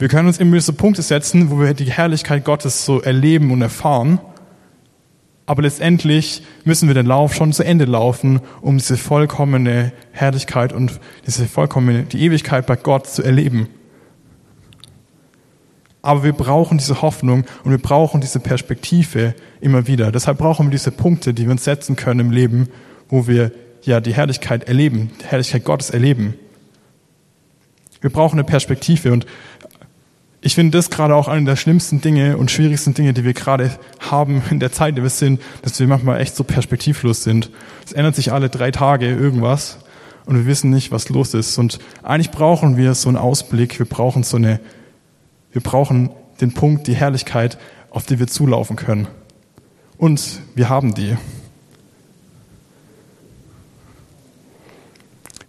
Wir 0.00 0.08
können 0.08 0.26
uns 0.26 0.38
immer 0.38 0.60
so 0.60 0.72
Punkte 0.72 1.02
setzen, 1.02 1.52
wo 1.52 1.60
wir 1.60 1.74
die 1.74 1.92
Herrlichkeit 1.92 2.44
Gottes 2.44 2.84
so 2.84 3.00
erleben 3.00 3.52
und 3.52 3.62
erfahren. 3.62 4.18
Aber 5.46 5.62
letztendlich 5.62 6.42
müssen 6.64 6.88
wir 6.88 6.94
den 6.96 7.06
Lauf 7.06 7.32
schon 7.32 7.52
zu 7.52 7.62
Ende 7.62 7.84
laufen, 7.84 8.40
um 8.60 8.78
diese 8.78 8.96
vollkommene 8.96 9.92
Herrlichkeit 10.10 10.72
und 10.72 10.98
diese 11.24 11.46
vollkommene, 11.46 12.02
die 12.02 12.20
Ewigkeit 12.24 12.66
bei 12.66 12.74
Gott 12.74 13.06
zu 13.06 13.22
erleben. 13.22 13.68
Aber 16.06 16.22
wir 16.22 16.34
brauchen 16.34 16.78
diese 16.78 17.02
Hoffnung 17.02 17.44
und 17.64 17.72
wir 17.72 17.78
brauchen 17.78 18.20
diese 18.20 18.38
Perspektive 18.38 19.34
immer 19.60 19.88
wieder. 19.88 20.12
Deshalb 20.12 20.38
brauchen 20.38 20.66
wir 20.66 20.70
diese 20.70 20.92
Punkte, 20.92 21.34
die 21.34 21.46
wir 21.46 21.50
uns 21.50 21.64
setzen 21.64 21.96
können 21.96 22.20
im 22.20 22.30
Leben, 22.30 22.68
wo 23.08 23.26
wir 23.26 23.50
ja 23.82 24.00
die 24.00 24.14
Herrlichkeit 24.14 24.68
erleben, 24.68 25.10
die 25.20 25.24
Herrlichkeit 25.24 25.64
Gottes 25.64 25.90
erleben. 25.90 26.34
Wir 28.00 28.10
brauchen 28.10 28.38
eine 28.38 28.44
Perspektive 28.44 29.12
und 29.12 29.26
ich 30.42 30.54
finde 30.54 30.78
das 30.78 30.90
gerade 30.90 31.16
auch 31.16 31.26
eine 31.26 31.44
der 31.44 31.56
schlimmsten 31.56 32.00
Dinge 32.00 32.36
und 32.36 32.52
schwierigsten 32.52 32.94
Dinge, 32.94 33.12
die 33.12 33.24
wir 33.24 33.34
gerade 33.34 33.72
haben 33.98 34.44
in 34.48 34.60
der 34.60 34.70
Zeit, 34.70 34.90
in 34.90 34.94
der 34.94 35.04
wir 35.04 35.10
sind, 35.10 35.40
dass 35.62 35.80
wir 35.80 35.88
manchmal 35.88 36.20
echt 36.20 36.36
so 36.36 36.44
perspektivlos 36.44 37.24
sind. 37.24 37.50
Es 37.84 37.92
ändert 37.92 38.14
sich 38.14 38.32
alle 38.32 38.48
drei 38.48 38.70
Tage 38.70 39.08
irgendwas 39.08 39.78
und 40.24 40.36
wir 40.36 40.46
wissen 40.46 40.70
nicht, 40.70 40.92
was 40.92 41.08
los 41.08 41.34
ist. 41.34 41.58
Und 41.58 41.80
eigentlich 42.04 42.30
brauchen 42.30 42.76
wir 42.76 42.94
so 42.94 43.08
einen 43.08 43.18
Ausblick, 43.18 43.80
wir 43.80 43.86
brauchen 43.86 44.22
so 44.22 44.36
eine, 44.36 44.60
wir 45.56 45.62
brauchen 45.62 46.10
den 46.42 46.52
Punkt, 46.52 46.86
die 46.86 46.94
Herrlichkeit, 46.94 47.56
auf 47.88 48.04
die 48.04 48.18
wir 48.18 48.26
zulaufen 48.26 48.76
können. 48.76 49.08
Und 49.96 50.42
wir 50.54 50.68
haben 50.68 50.92
die. 50.92 51.16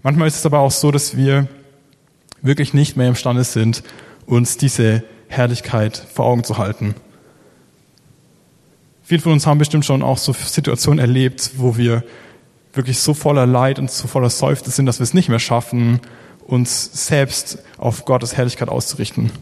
Manchmal 0.04 0.30
ist 0.30 0.38
es 0.38 0.46
aber 0.46 0.60
auch 0.60 0.72
so, 0.72 0.92
dass 0.92 1.18
wir 1.18 1.50
wirklich 2.42 2.74
nicht 2.74 2.96
mehr 2.96 3.10
imstande 3.10 3.44
sind, 3.44 3.84
uns 4.26 4.56
diese 4.56 5.04
Herrlichkeit 5.28 5.98
vor 5.98 6.24
Augen 6.24 6.46
zu 6.46 6.58
halten. 6.58 6.96
Viele 9.04 9.22
von 9.22 9.34
uns 9.34 9.46
haben 9.46 9.58
bestimmt 9.58 9.84
schon 9.84 10.04
auch 10.04 10.20
so 10.20 10.32
Situationen 10.32 11.00
erlebt, 11.00 11.52
wo 11.58 11.76
wir 11.76 12.02
wirklich 12.72 13.00
so 13.00 13.14
voller 13.14 13.46
Leid 13.46 13.78
und 13.78 13.92
so 13.92 14.08
voller 14.08 14.30
Seufzen 14.30 14.72
sind, 14.72 14.86
dass 14.86 15.00
wir 15.00 15.04
es 15.04 15.14
nicht 15.14 15.28
mehr 15.28 15.40
schaffen, 15.40 16.00
uns 16.46 17.08
selbst 17.08 17.58
auf 17.78 18.06
Gottes 18.06 18.38
Herrlichkeit 18.38 18.70
auszurichten. 18.70 19.34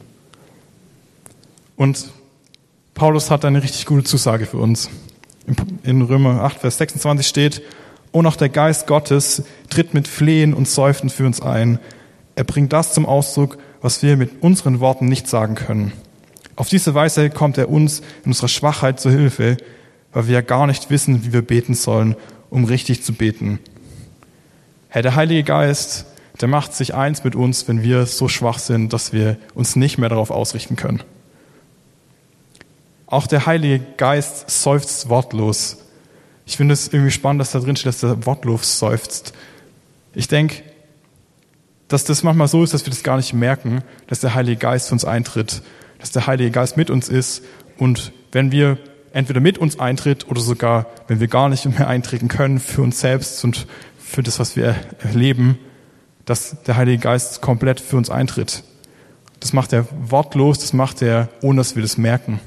Und 1.76 2.10
Paulus 2.94 3.30
hat 3.30 3.46
eine 3.46 3.62
richtig 3.62 3.86
gute 3.86 4.04
Zusage 4.04 4.46
für 4.46 4.58
uns. 4.58 4.90
In 5.84 6.02
Römer 6.02 6.42
8, 6.44 6.60
Vers 6.60 6.78
26 6.78 7.28
steht, 7.28 7.62
und 8.12 8.26
auch 8.28 8.38
der 8.38 8.48
Geist 8.48 8.88
Gottes 8.88 9.44
tritt 9.70 9.94
mit 9.94 10.08
Flehen 10.08 10.54
und 10.54 10.70
Seufzen 10.70 11.10
für 11.10 11.26
uns 11.26 11.42
ein. 11.42 11.80
Er 12.36 12.46
bringt 12.46 12.72
das 12.72 12.94
zum 12.94 13.06
Ausdruck, 13.06 13.58
was 13.82 14.02
wir 14.02 14.16
mit 14.16 14.42
unseren 14.42 14.80
Worten 14.80 15.08
nicht 15.08 15.28
sagen 15.28 15.56
können. 15.56 15.92
Auf 16.56 16.70
diese 16.70 16.94
Weise 16.94 17.30
kommt 17.30 17.58
er 17.58 17.70
uns 17.70 18.00
in 18.24 18.28
unserer 18.28 18.48
Schwachheit 18.48 19.02
zu 19.02 19.10
Hilfe, 19.10 19.58
weil 20.14 20.28
wir 20.28 20.36
ja 20.36 20.42
gar 20.42 20.66
nicht 20.66 20.90
wissen, 20.90 21.26
wie 21.26 21.34
wir 21.34 21.42
beten 21.42 21.74
sollen, 21.74 22.16
um 22.50 22.64
richtig 22.64 23.04
zu 23.04 23.12
beten. 23.12 23.60
Herr, 24.88 25.02
der 25.02 25.16
Heilige 25.16 25.44
Geist, 25.44 26.06
der 26.40 26.48
macht 26.48 26.74
sich 26.74 26.96
eins 26.96 27.26
mit 27.26 27.36
uns, 27.36 27.68
wenn 27.68 27.84
wir 27.84 28.06
so 28.06 28.30
schwach 28.30 28.60
sind, 28.60 28.94
dass 28.94 29.12
wir 29.12 29.36
uns 29.54 29.76
nicht 29.76 29.98
mehr 29.98 30.08
darauf 30.08 30.32
ausrichten 30.32 30.78
können. 30.78 31.04
Auch 33.08 33.28
der 33.28 33.46
Heilige 33.46 33.86
Geist 33.98 34.50
seufzt 34.50 35.10
wortlos, 35.10 35.78
ich 36.46 36.58
finde 36.58 36.74
es 36.74 36.88
irgendwie 36.88 37.12
spannend, 37.12 37.42
dass 37.42 37.52
da 37.52 37.60
drin 37.60 37.76
steht, 37.76 37.88
dass 37.88 38.00
der 38.02 38.26
wortlos 38.26 38.78
seufzt. 38.78 39.34
Ich 40.14 40.28
denke, 40.28 40.62
dass 41.88 42.04
das 42.04 42.24
manchmal 42.24 42.48
so 42.48 42.64
ist, 42.64 42.74
dass 42.74 42.86
wir 42.86 42.92
das 42.92 43.04
gar 43.04 43.18
nicht 43.18 43.34
merken, 43.34 43.84
dass 44.08 44.20
der 44.20 44.36
Heilige 44.36 44.58
Geist 44.58 44.88
für 44.88 44.94
uns 44.94 45.06
eintritt, 45.06 45.62
dass 46.00 46.12
der 46.12 46.28
Heilige 46.28 46.52
Geist 46.52 46.78
mit 46.78 46.90
uns 46.90 47.10
ist 47.10 47.44
und 47.78 48.12
wenn 48.32 48.52
wir 48.52 48.78
entweder 49.14 49.40
mit 49.40 49.58
uns 49.58 49.80
eintritt 49.80 50.28
oder 50.30 50.42
sogar, 50.42 50.88
wenn 51.08 51.20
wir 51.20 51.28
gar 51.28 51.50
nicht 51.50 51.66
mehr 51.66 51.88
eintreten 51.88 52.28
können 52.28 52.60
für 52.60 52.82
uns 52.82 53.00
selbst 53.00 53.44
und 53.44 53.66
für 53.98 54.24
das, 54.24 54.40
was 54.40 54.56
wir 54.56 54.76
erleben, 55.00 55.58
dass 56.26 56.62
der 56.64 56.76
Heilige 56.76 57.00
Geist 57.00 57.42
komplett 57.42 57.80
für 57.80 57.98
uns 57.98 58.10
eintritt. 58.10 58.64
Das 59.40 59.54
macht 59.54 59.74
er 59.74 59.88
wortlos, 59.92 60.60
das 60.60 60.74
macht 60.74 61.02
er, 61.02 61.30
ohne 61.42 61.58
dass 61.58 61.76
wir 61.76 61.82
das 61.82 61.98
merken. 61.98 62.40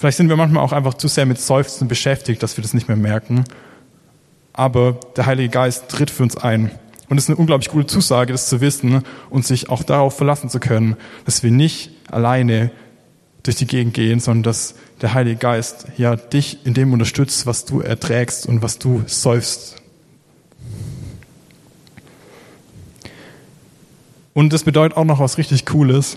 Vielleicht 0.00 0.16
sind 0.16 0.30
wir 0.30 0.36
manchmal 0.36 0.64
auch 0.64 0.72
einfach 0.72 0.94
zu 0.94 1.08
sehr 1.08 1.26
mit 1.26 1.38
Seufzen 1.38 1.86
beschäftigt, 1.86 2.42
dass 2.42 2.56
wir 2.56 2.62
das 2.62 2.72
nicht 2.72 2.88
mehr 2.88 2.96
merken. 2.96 3.44
Aber 4.54 4.98
der 5.14 5.26
Heilige 5.26 5.50
Geist 5.50 5.90
tritt 5.90 6.10
für 6.10 6.22
uns 6.22 6.38
ein. 6.38 6.70
Und 7.10 7.18
es 7.18 7.24
ist 7.24 7.28
eine 7.28 7.36
unglaublich 7.36 7.68
gute 7.68 7.86
Zusage, 7.86 8.32
das 8.32 8.48
zu 8.48 8.62
wissen 8.62 9.02
und 9.28 9.44
sich 9.44 9.68
auch 9.68 9.82
darauf 9.82 10.16
verlassen 10.16 10.48
zu 10.48 10.58
können, 10.58 10.96
dass 11.26 11.42
wir 11.42 11.50
nicht 11.50 11.90
alleine 12.10 12.70
durch 13.42 13.58
die 13.58 13.66
Gegend 13.66 13.92
gehen, 13.92 14.20
sondern 14.20 14.44
dass 14.44 14.74
der 15.02 15.12
Heilige 15.12 15.36
Geist 15.36 15.88
ja 15.98 16.16
dich 16.16 16.64
in 16.64 16.72
dem 16.72 16.94
unterstützt, 16.94 17.44
was 17.44 17.66
du 17.66 17.82
erträgst 17.82 18.46
und 18.46 18.62
was 18.62 18.78
du 18.78 19.02
seufst. 19.04 19.82
Und 24.32 24.54
das 24.54 24.64
bedeutet 24.64 24.96
auch 24.96 25.04
noch 25.04 25.20
was 25.20 25.36
richtig 25.36 25.66
Cooles. 25.66 26.16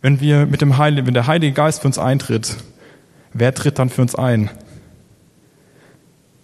Wenn 0.00 0.20
wir 0.20 0.46
mit 0.46 0.60
dem 0.60 0.78
Heiligen, 0.78 1.06
wenn 1.06 1.14
der 1.14 1.26
Heilige 1.26 1.52
Geist 1.52 1.80
für 1.80 1.88
uns 1.88 1.98
eintritt, 1.98 2.56
wer 3.32 3.54
tritt 3.54 3.78
dann 3.78 3.90
für 3.90 4.02
uns 4.02 4.14
ein? 4.14 4.50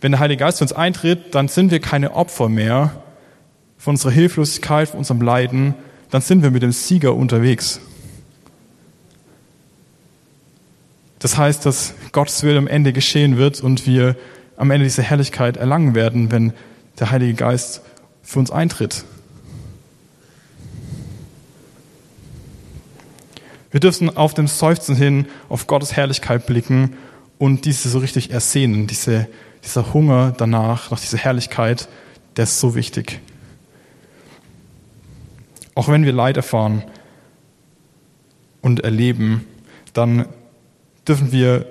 Wenn 0.00 0.12
der 0.12 0.20
Heilige 0.20 0.40
Geist 0.40 0.58
für 0.58 0.64
uns 0.64 0.72
eintritt, 0.72 1.34
dann 1.34 1.48
sind 1.48 1.70
wir 1.70 1.80
keine 1.80 2.14
Opfer 2.14 2.48
mehr 2.48 3.02
von 3.78 3.92
unserer 3.94 4.12
Hilflosigkeit, 4.12 4.88
von 4.88 4.98
unserem 4.98 5.20
Leiden, 5.20 5.74
dann 6.10 6.20
sind 6.20 6.42
wir 6.42 6.50
mit 6.50 6.62
dem 6.62 6.72
Sieger 6.72 7.14
unterwegs. 7.14 7.80
Das 11.18 11.38
heißt, 11.38 11.64
dass 11.64 11.94
Gottes 12.12 12.42
Wille 12.42 12.58
am 12.58 12.66
Ende 12.66 12.92
geschehen 12.92 13.36
wird 13.36 13.60
und 13.60 13.86
wir 13.86 14.16
am 14.56 14.70
Ende 14.70 14.84
diese 14.84 15.02
Herrlichkeit 15.02 15.56
erlangen 15.56 15.94
werden, 15.94 16.30
wenn 16.30 16.52
der 16.98 17.10
Heilige 17.10 17.34
Geist 17.34 17.82
für 18.22 18.40
uns 18.40 18.50
eintritt. 18.50 19.04
Wir 23.74 23.80
dürfen 23.80 24.16
auf 24.16 24.34
dem 24.34 24.46
Seufzen 24.46 24.94
hin 24.94 25.26
auf 25.48 25.66
Gottes 25.66 25.96
Herrlichkeit 25.96 26.46
blicken 26.46 26.96
und 27.38 27.64
diese 27.64 27.88
so 27.88 27.98
richtig 27.98 28.30
ersehnen, 28.30 28.86
diese, 28.86 29.26
dieser 29.64 29.92
Hunger 29.92 30.32
danach, 30.38 30.92
nach 30.92 31.00
dieser 31.00 31.18
Herrlichkeit, 31.18 31.88
der 32.36 32.44
ist 32.44 32.60
so 32.60 32.76
wichtig. 32.76 33.18
Auch 35.74 35.88
wenn 35.88 36.04
wir 36.04 36.12
Leid 36.12 36.36
erfahren 36.36 36.84
und 38.62 38.84
erleben, 38.84 39.44
dann 39.92 40.26
dürfen 41.08 41.32
wir 41.32 41.66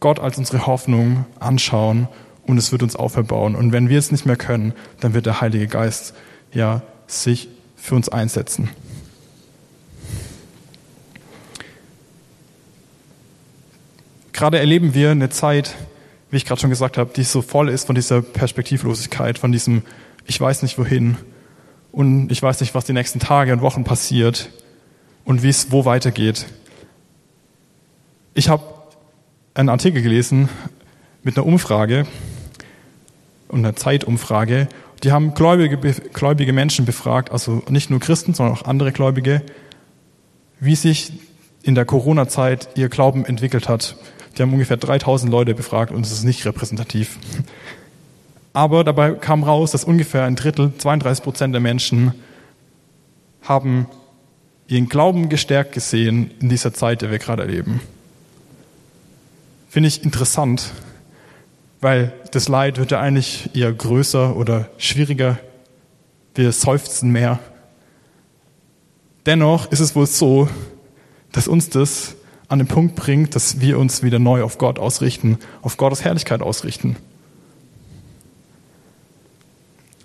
Gott 0.00 0.20
als 0.20 0.36
unsere 0.36 0.66
Hoffnung 0.66 1.24
anschauen 1.40 2.06
und 2.42 2.58
es 2.58 2.70
wird 2.70 2.82
uns 2.82 2.96
auferbauen. 2.96 3.56
Und 3.56 3.72
wenn 3.72 3.88
wir 3.88 3.98
es 3.98 4.12
nicht 4.12 4.26
mehr 4.26 4.36
können, 4.36 4.74
dann 5.00 5.14
wird 5.14 5.24
der 5.24 5.40
Heilige 5.40 5.68
Geist 5.68 6.12
ja 6.52 6.82
sich 7.06 7.48
für 7.76 7.94
uns 7.94 8.10
einsetzen. 8.10 8.68
Gerade 14.34 14.58
erleben 14.58 14.94
wir 14.94 15.12
eine 15.12 15.30
Zeit, 15.30 15.76
wie 16.30 16.36
ich 16.36 16.44
gerade 16.44 16.60
schon 16.60 16.68
gesagt 16.68 16.98
habe, 16.98 17.12
die 17.14 17.22
so 17.22 17.40
voll 17.40 17.68
ist 17.68 17.86
von 17.86 17.94
dieser 17.94 18.20
Perspektivlosigkeit, 18.20 19.38
von 19.38 19.52
diesem 19.52 19.82
Ich 20.26 20.40
weiß 20.40 20.62
nicht 20.62 20.76
wohin 20.76 21.16
und 21.92 22.32
ich 22.32 22.42
weiß 22.42 22.60
nicht, 22.60 22.74
was 22.74 22.84
die 22.84 22.92
nächsten 22.92 23.20
Tage 23.20 23.52
und 23.52 23.60
Wochen 23.60 23.84
passiert 23.84 24.50
und 25.24 25.44
wie 25.44 25.50
es 25.50 25.70
wo 25.70 25.84
weitergeht. 25.84 26.46
Ich 28.34 28.48
habe 28.48 28.64
einen 29.54 29.68
Artikel 29.68 30.02
gelesen 30.02 30.48
mit 31.22 31.36
einer 31.36 31.46
Umfrage 31.46 32.04
und 33.46 33.60
einer 33.60 33.76
Zeitumfrage. 33.76 34.68
Die 35.04 35.12
haben 35.12 35.34
gläubige, 35.34 35.78
gläubige 36.12 36.52
Menschen 36.52 36.86
befragt, 36.86 37.30
also 37.30 37.62
nicht 37.68 37.88
nur 37.88 38.00
Christen, 38.00 38.34
sondern 38.34 38.56
auch 38.56 38.64
andere 38.64 38.90
Gläubige, 38.90 39.42
wie 40.58 40.74
sich 40.74 41.12
in 41.62 41.76
der 41.76 41.84
Corona-Zeit 41.84 42.70
ihr 42.74 42.88
Glauben 42.88 43.24
entwickelt 43.24 43.68
hat. 43.68 43.96
Die 44.36 44.42
haben 44.42 44.52
ungefähr 44.52 44.76
3000 44.76 45.30
Leute 45.30 45.54
befragt 45.54 45.92
und 45.92 46.04
es 46.04 46.12
ist 46.12 46.24
nicht 46.24 46.44
repräsentativ. 46.44 47.18
Aber 48.52 48.84
dabei 48.84 49.12
kam 49.12 49.42
raus, 49.42 49.72
dass 49.72 49.84
ungefähr 49.84 50.24
ein 50.24 50.36
Drittel, 50.36 50.72
32 50.78 51.24
Prozent 51.24 51.54
der 51.54 51.60
Menschen 51.60 52.14
haben 53.42 53.86
ihren 54.68 54.88
Glauben 54.88 55.28
gestärkt 55.28 55.72
gesehen 55.72 56.30
in 56.40 56.48
dieser 56.48 56.72
Zeit, 56.72 57.02
der 57.02 57.10
wir 57.10 57.18
gerade 57.18 57.42
erleben. 57.42 57.80
Finde 59.68 59.88
ich 59.88 60.04
interessant, 60.04 60.72
weil 61.80 62.12
das 62.30 62.48
Leid 62.48 62.78
wird 62.78 62.92
ja 62.92 63.00
eigentlich 63.00 63.50
eher 63.54 63.72
größer 63.72 64.36
oder 64.36 64.70
schwieriger. 64.78 65.38
Wir 66.34 66.52
seufzen 66.52 67.10
mehr. 67.10 67.40
Dennoch 69.26 69.70
ist 69.70 69.80
es 69.80 69.94
wohl 69.94 70.06
so, 70.06 70.48
dass 71.32 71.48
uns 71.48 71.70
das 71.70 72.14
an 72.48 72.58
den 72.58 72.68
Punkt 72.68 72.94
bringt, 72.94 73.34
dass 73.34 73.60
wir 73.60 73.78
uns 73.78 74.02
wieder 74.02 74.18
neu 74.18 74.42
auf 74.42 74.58
Gott 74.58 74.78
ausrichten, 74.78 75.38
auf 75.62 75.76
Gottes 75.76 76.04
Herrlichkeit 76.04 76.42
ausrichten. 76.42 76.96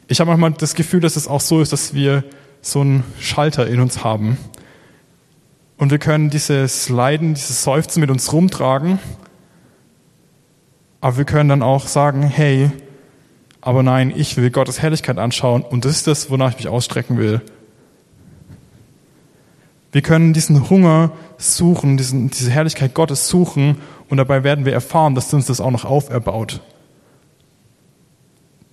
Ich 0.07 0.19
habe 0.19 0.29
manchmal 0.29 0.51
das 0.53 0.73
Gefühl, 0.73 1.01
dass 1.01 1.15
es 1.15 1.27
auch 1.27 1.41
so 1.41 1.61
ist, 1.61 1.73
dass 1.73 1.93
wir 1.93 2.23
so 2.61 2.81
einen 2.81 3.03
Schalter 3.19 3.67
in 3.67 3.79
uns 3.79 4.03
haben. 4.03 4.37
Und 5.77 5.91
wir 5.91 5.99
können 5.99 6.29
dieses 6.29 6.89
Leiden, 6.89 7.35
dieses 7.35 7.63
Seufzen 7.63 8.01
mit 8.01 8.09
uns 8.09 8.33
rumtragen 8.33 8.99
aber 11.01 11.17
wir 11.17 11.25
können 11.25 11.49
dann 11.49 11.61
auch 11.61 11.87
sagen, 11.87 12.23
hey, 12.23 12.71
aber 13.61 13.83
nein, 13.83 14.13
ich 14.15 14.37
will 14.37 14.49
Gottes 14.51 14.81
Herrlichkeit 14.81 15.17
anschauen 15.17 15.61
und 15.61 15.85
das 15.85 15.93
ist 15.93 16.07
das, 16.07 16.29
wonach 16.29 16.51
ich 16.51 16.57
mich 16.57 16.67
ausstrecken 16.67 17.17
will. 17.17 17.41
Wir 19.91 20.01
können 20.01 20.33
diesen 20.33 20.69
Hunger 20.69 21.11
suchen, 21.37 21.97
diesen, 21.97 22.29
diese 22.29 22.51
Herrlichkeit 22.51 22.93
Gottes 22.93 23.27
suchen 23.27 23.77
und 24.07 24.17
dabei 24.17 24.43
werden 24.43 24.65
wir 24.65 24.73
erfahren, 24.73 25.15
dass 25.15 25.33
uns 25.33 25.47
das 25.47 25.61
auch 25.61 25.71
noch 25.71 25.85
auferbaut. 25.85 26.61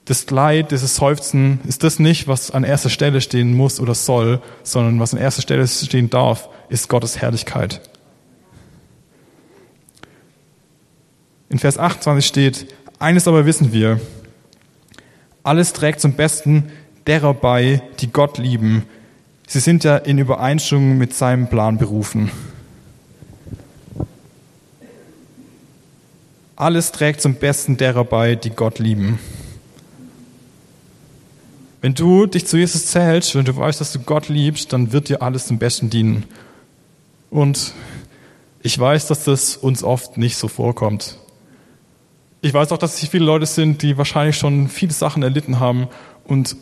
Das 0.04 0.30
Leid, 0.30 0.70
dieses 0.70 0.94
Seufzen 0.96 1.60
ist 1.66 1.82
das 1.82 1.98
nicht, 1.98 2.28
was 2.28 2.52
an 2.52 2.64
erster 2.64 2.90
Stelle 2.90 3.20
stehen 3.20 3.56
muss 3.56 3.80
oder 3.80 3.94
soll, 3.94 4.40
sondern 4.62 5.00
was 5.00 5.14
an 5.14 5.20
erster 5.20 5.42
Stelle 5.42 5.66
stehen 5.66 6.10
darf, 6.10 6.48
ist 6.68 6.88
Gottes 6.88 7.18
Herrlichkeit. 7.20 7.80
In 11.48 11.58
Vers 11.58 11.78
28 11.78 12.26
steht, 12.26 12.74
eines 12.98 13.26
aber 13.26 13.46
wissen 13.46 13.72
wir, 13.72 14.00
alles 15.42 15.72
trägt 15.72 16.00
zum 16.00 16.12
Besten 16.12 16.70
derer 17.06 17.34
bei, 17.34 17.82
die 18.00 18.10
Gott 18.12 18.38
lieben. 18.38 18.84
Sie 19.46 19.60
sind 19.60 19.84
ja 19.84 19.96
in 19.96 20.18
Übereinstimmung 20.18 20.98
mit 20.98 21.14
seinem 21.14 21.48
Plan 21.48 21.78
berufen. 21.78 22.30
Alles 26.56 26.90
trägt 26.90 27.20
zum 27.20 27.34
Besten 27.34 27.76
derer 27.76 28.04
bei, 28.04 28.34
die 28.34 28.50
Gott 28.50 28.78
lieben. 28.78 29.18
Wenn 31.80 31.94
du 31.94 32.26
dich 32.26 32.46
zu 32.46 32.56
Jesus 32.56 32.86
zählst, 32.86 33.36
wenn 33.36 33.44
du 33.44 33.56
weißt, 33.56 33.80
dass 33.80 33.92
du 33.92 34.00
Gott 34.00 34.28
liebst, 34.28 34.72
dann 34.72 34.90
wird 34.90 35.08
dir 35.08 35.22
alles 35.22 35.46
zum 35.46 35.58
Besten 35.58 35.90
dienen. 35.90 36.24
Und 37.30 37.72
ich 38.62 38.76
weiß, 38.76 39.06
dass 39.06 39.24
das 39.24 39.56
uns 39.56 39.84
oft 39.84 40.16
nicht 40.16 40.36
so 40.36 40.48
vorkommt. 40.48 41.18
Ich 42.40 42.52
weiß 42.52 42.72
auch, 42.72 42.78
dass 42.78 43.00
es 43.00 43.08
viele 43.08 43.24
Leute 43.24 43.46
sind, 43.46 43.82
die 43.82 43.98
wahrscheinlich 43.98 44.36
schon 44.36 44.68
viele 44.68 44.92
Sachen 44.92 45.22
erlitten 45.22 45.60
haben 45.60 45.86
und 46.24 46.56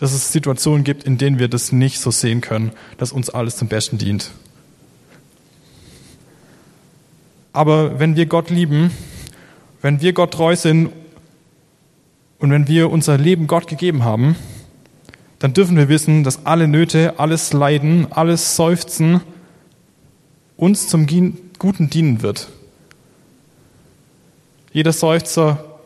dass 0.00 0.12
es 0.12 0.32
Situationen 0.32 0.84
gibt, 0.84 1.04
in 1.04 1.18
denen 1.18 1.38
wir 1.38 1.48
das 1.48 1.72
nicht 1.72 1.98
so 1.98 2.10
sehen 2.10 2.40
können, 2.40 2.72
dass 2.98 3.12
uns 3.12 3.30
alles 3.30 3.56
zum 3.56 3.68
Besten 3.68 3.98
dient. 3.98 4.30
Aber 7.52 7.98
wenn 7.98 8.14
wir 8.14 8.26
Gott 8.26 8.50
lieben, 8.50 8.92
wenn 9.82 10.00
wir 10.00 10.12
Gott 10.12 10.34
treu 10.34 10.54
sind 10.54 10.90
und 12.38 12.50
wenn 12.50 12.68
wir 12.68 12.90
unser 12.90 13.18
Leben 13.18 13.46
Gott 13.46 13.66
gegeben 13.66 14.04
haben, 14.04 14.36
dann 15.38 15.54
dürfen 15.54 15.76
wir 15.76 15.88
wissen, 15.88 16.24
dass 16.24 16.46
alle 16.46 16.68
Nöte, 16.68 17.18
alles 17.18 17.52
Leiden, 17.52 18.10
alles 18.10 18.56
Seufzen 18.56 19.20
uns 20.56 20.88
zum 20.88 21.06
Guten 21.58 21.90
dienen 21.90 22.22
wird. 22.22 22.48
Jeder 24.72 24.92
Seufzer, 24.92 25.80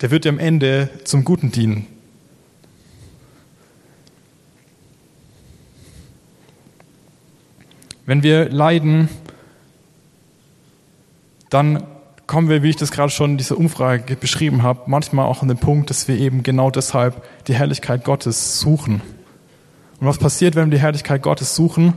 der 0.00 0.10
wird 0.10 0.26
am 0.26 0.38
Ende 0.38 0.90
zum 1.04 1.24
Guten 1.24 1.50
dienen. 1.50 1.86
Wenn 8.06 8.22
wir 8.22 8.48
leiden, 8.48 9.08
dann 11.50 11.82
kommen 12.28 12.48
wir, 12.48 12.62
wie 12.62 12.70
ich 12.70 12.76
das 12.76 12.92
gerade 12.92 13.10
schon 13.10 13.32
in 13.32 13.36
dieser 13.36 13.58
Umfrage 13.58 14.16
beschrieben 14.16 14.62
habe, 14.62 14.82
manchmal 14.86 15.26
auch 15.26 15.42
an 15.42 15.48
den 15.48 15.58
Punkt, 15.58 15.90
dass 15.90 16.06
wir 16.06 16.16
eben 16.16 16.44
genau 16.44 16.70
deshalb 16.70 17.22
die 17.48 17.54
Herrlichkeit 17.54 18.04
Gottes 18.04 18.60
suchen. 18.60 19.02
Und 20.00 20.06
was 20.06 20.18
passiert, 20.18 20.54
wenn 20.54 20.70
wir 20.70 20.78
die 20.78 20.82
Herrlichkeit 20.82 21.22
Gottes 21.22 21.56
suchen? 21.56 21.94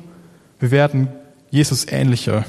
Wir 0.59 0.71
werden 0.71 1.09
Jesus 1.51 1.85
ähnlicher. 1.87 2.45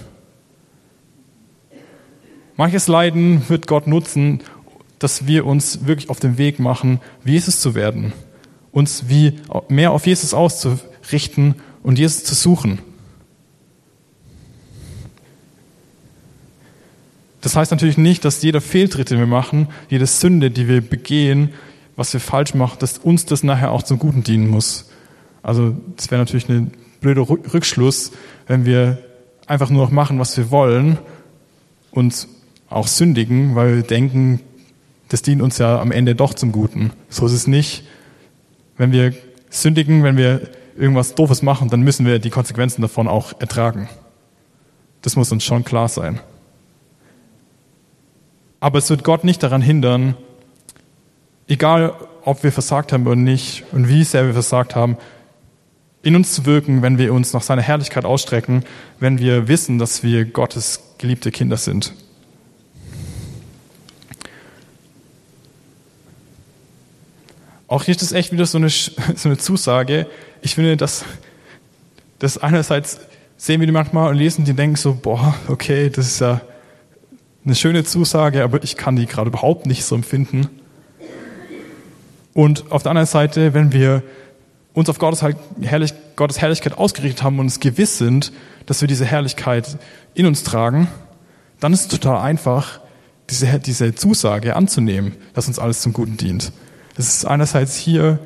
Manches 2.56 2.88
Leiden 2.88 3.48
wird 3.48 3.66
Gott 3.66 3.86
nutzen, 3.86 4.40
dass 4.98 5.26
wir 5.26 5.46
uns 5.46 5.86
wirklich 5.86 6.10
auf 6.10 6.20
den 6.20 6.38
Weg 6.38 6.58
machen, 6.58 7.00
wie 7.24 7.32
Jesus 7.32 7.60
zu 7.60 7.74
werden, 7.74 8.12
uns 8.72 9.08
wie 9.08 9.38
mehr 9.68 9.92
auf 9.92 10.06
Jesus 10.06 10.34
auszurichten 10.34 11.56
und 11.82 11.98
Jesus 11.98 12.24
zu 12.24 12.34
suchen. 12.34 12.80
Das 17.40 17.56
heißt 17.56 17.70
natürlich 17.70 17.98
nicht, 17.98 18.24
dass 18.24 18.42
jeder 18.42 18.60
Fehltritt, 18.60 19.10
den 19.10 19.18
wir 19.18 19.26
machen, 19.26 19.68
jede 19.88 20.06
Sünde, 20.06 20.50
die 20.50 20.68
wir 20.68 20.80
begehen, 20.80 21.50
was 21.96 22.12
wir 22.12 22.20
falsch 22.20 22.54
machen, 22.54 22.78
dass 22.80 22.98
uns 22.98 23.24
das 23.26 23.42
nachher 23.42 23.72
auch 23.72 23.82
zum 23.82 23.98
Guten 23.98 24.22
dienen 24.22 24.48
muss. 24.48 24.90
Also 25.42 25.74
das 25.96 26.10
wäre 26.10 26.20
natürlich 26.20 26.48
ein 26.48 26.72
blöder 27.00 27.28
Rückschluss, 27.28 28.12
wenn 28.46 28.64
wir 28.64 28.98
einfach 29.46 29.70
nur 29.70 29.84
noch 29.84 29.90
machen, 29.90 30.18
was 30.18 30.36
wir 30.36 30.50
wollen 30.50 30.98
und 31.90 32.28
auch 32.68 32.86
sündigen, 32.86 33.54
weil 33.54 33.76
wir 33.76 33.82
denken, 33.82 34.40
das 35.08 35.22
dient 35.22 35.42
uns 35.42 35.58
ja 35.58 35.80
am 35.80 35.90
Ende 35.90 36.14
doch 36.14 36.34
zum 36.34 36.52
Guten. 36.52 36.92
So 37.08 37.26
ist 37.26 37.32
es 37.32 37.46
nicht. 37.46 37.84
Wenn 38.76 38.92
wir 38.92 39.12
sündigen, 39.48 40.04
wenn 40.04 40.16
wir 40.16 40.42
irgendwas 40.76 41.14
Doofes 41.14 41.42
machen, 41.42 41.68
dann 41.68 41.80
müssen 41.80 42.06
wir 42.06 42.18
die 42.18 42.30
Konsequenzen 42.30 42.80
davon 42.80 43.08
auch 43.08 43.32
ertragen. 43.40 43.88
Das 45.02 45.16
muss 45.16 45.32
uns 45.32 45.44
schon 45.44 45.64
klar 45.64 45.88
sein. 45.88 46.20
Aber 48.60 48.78
es 48.78 48.90
wird 48.90 49.04
Gott 49.04 49.24
nicht 49.24 49.42
daran 49.42 49.62
hindern, 49.62 50.14
egal 51.48 51.94
ob 52.24 52.42
wir 52.42 52.52
versagt 52.52 52.92
haben 52.92 53.06
oder 53.06 53.16
nicht 53.16 53.64
und 53.72 53.88
wie 53.88 54.04
sehr 54.04 54.26
wir 54.26 54.34
versagt 54.34 54.76
haben, 54.76 54.98
in 56.02 56.14
uns 56.14 56.34
zu 56.34 56.46
wirken, 56.46 56.82
wenn 56.82 56.98
wir 56.98 57.12
uns 57.12 57.32
nach 57.32 57.42
seiner 57.42 57.62
Herrlichkeit 57.62 58.04
ausstrecken, 58.04 58.64
wenn 58.98 59.18
wir 59.18 59.48
wissen, 59.48 59.78
dass 59.78 60.02
wir 60.02 60.24
Gottes 60.26 60.80
geliebte 60.98 61.30
Kinder 61.30 61.56
sind. 61.56 61.94
Auch 67.66 67.84
hier 67.84 67.94
ist 67.94 68.02
es 68.02 68.12
echt 68.12 68.32
wieder 68.32 68.46
so 68.46 68.58
eine, 68.58 68.68
so 68.70 68.94
eine 69.24 69.38
Zusage. 69.38 70.06
Ich 70.42 70.54
finde, 70.54 70.76
dass 70.76 71.04
das 72.18 72.36
einerseits 72.36 73.00
sehen 73.36 73.60
wir 73.60 73.66
die 73.66 73.72
manchmal 73.72 74.10
und 74.10 74.16
lesen 74.16 74.44
die 74.44 74.52
denken 74.52 74.76
so, 74.76 74.94
boah, 74.94 75.34
okay, 75.48 75.88
das 75.88 76.06
ist 76.06 76.20
ja 76.20 76.40
eine 77.44 77.54
schöne 77.54 77.84
Zusage, 77.84 78.44
aber 78.44 78.62
ich 78.62 78.76
kann 78.76 78.96
die 78.96 79.06
gerade 79.06 79.28
überhaupt 79.28 79.66
nicht 79.66 79.84
so 79.84 79.94
empfinden. 79.94 80.48
Und 82.34 82.70
auf 82.70 82.82
der 82.82 82.90
anderen 82.90 83.06
Seite, 83.06 83.54
wenn 83.54 83.72
wir 83.72 84.02
uns 84.72 84.88
auf 84.88 84.98
Gottes, 84.98 85.24
Herrlich 85.62 85.94
Gottes 86.16 86.40
Herrlichkeit 86.40 86.76
ausgerichtet 86.76 87.22
haben 87.22 87.38
und 87.38 87.46
uns 87.46 87.60
gewiss 87.60 87.98
sind, 87.98 88.32
dass 88.66 88.82
wir 88.82 88.88
diese 88.88 89.06
Herrlichkeit 89.06 89.78
in 90.14 90.26
uns 90.26 90.42
tragen, 90.42 90.88
dann 91.60 91.72
ist 91.72 91.80
es 91.80 91.88
total 91.88 92.18
einfach, 92.18 92.80
diese, 93.30 93.58
diese 93.58 93.94
Zusage 93.94 94.54
anzunehmen, 94.54 95.16
dass 95.34 95.48
uns 95.48 95.58
alles 95.58 95.80
zum 95.80 95.92
Guten 95.92 96.16
dient. 96.16 96.52
Es 96.96 97.08
ist 97.08 97.24
einerseits 97.24 97.76
hier, 97.76 98.18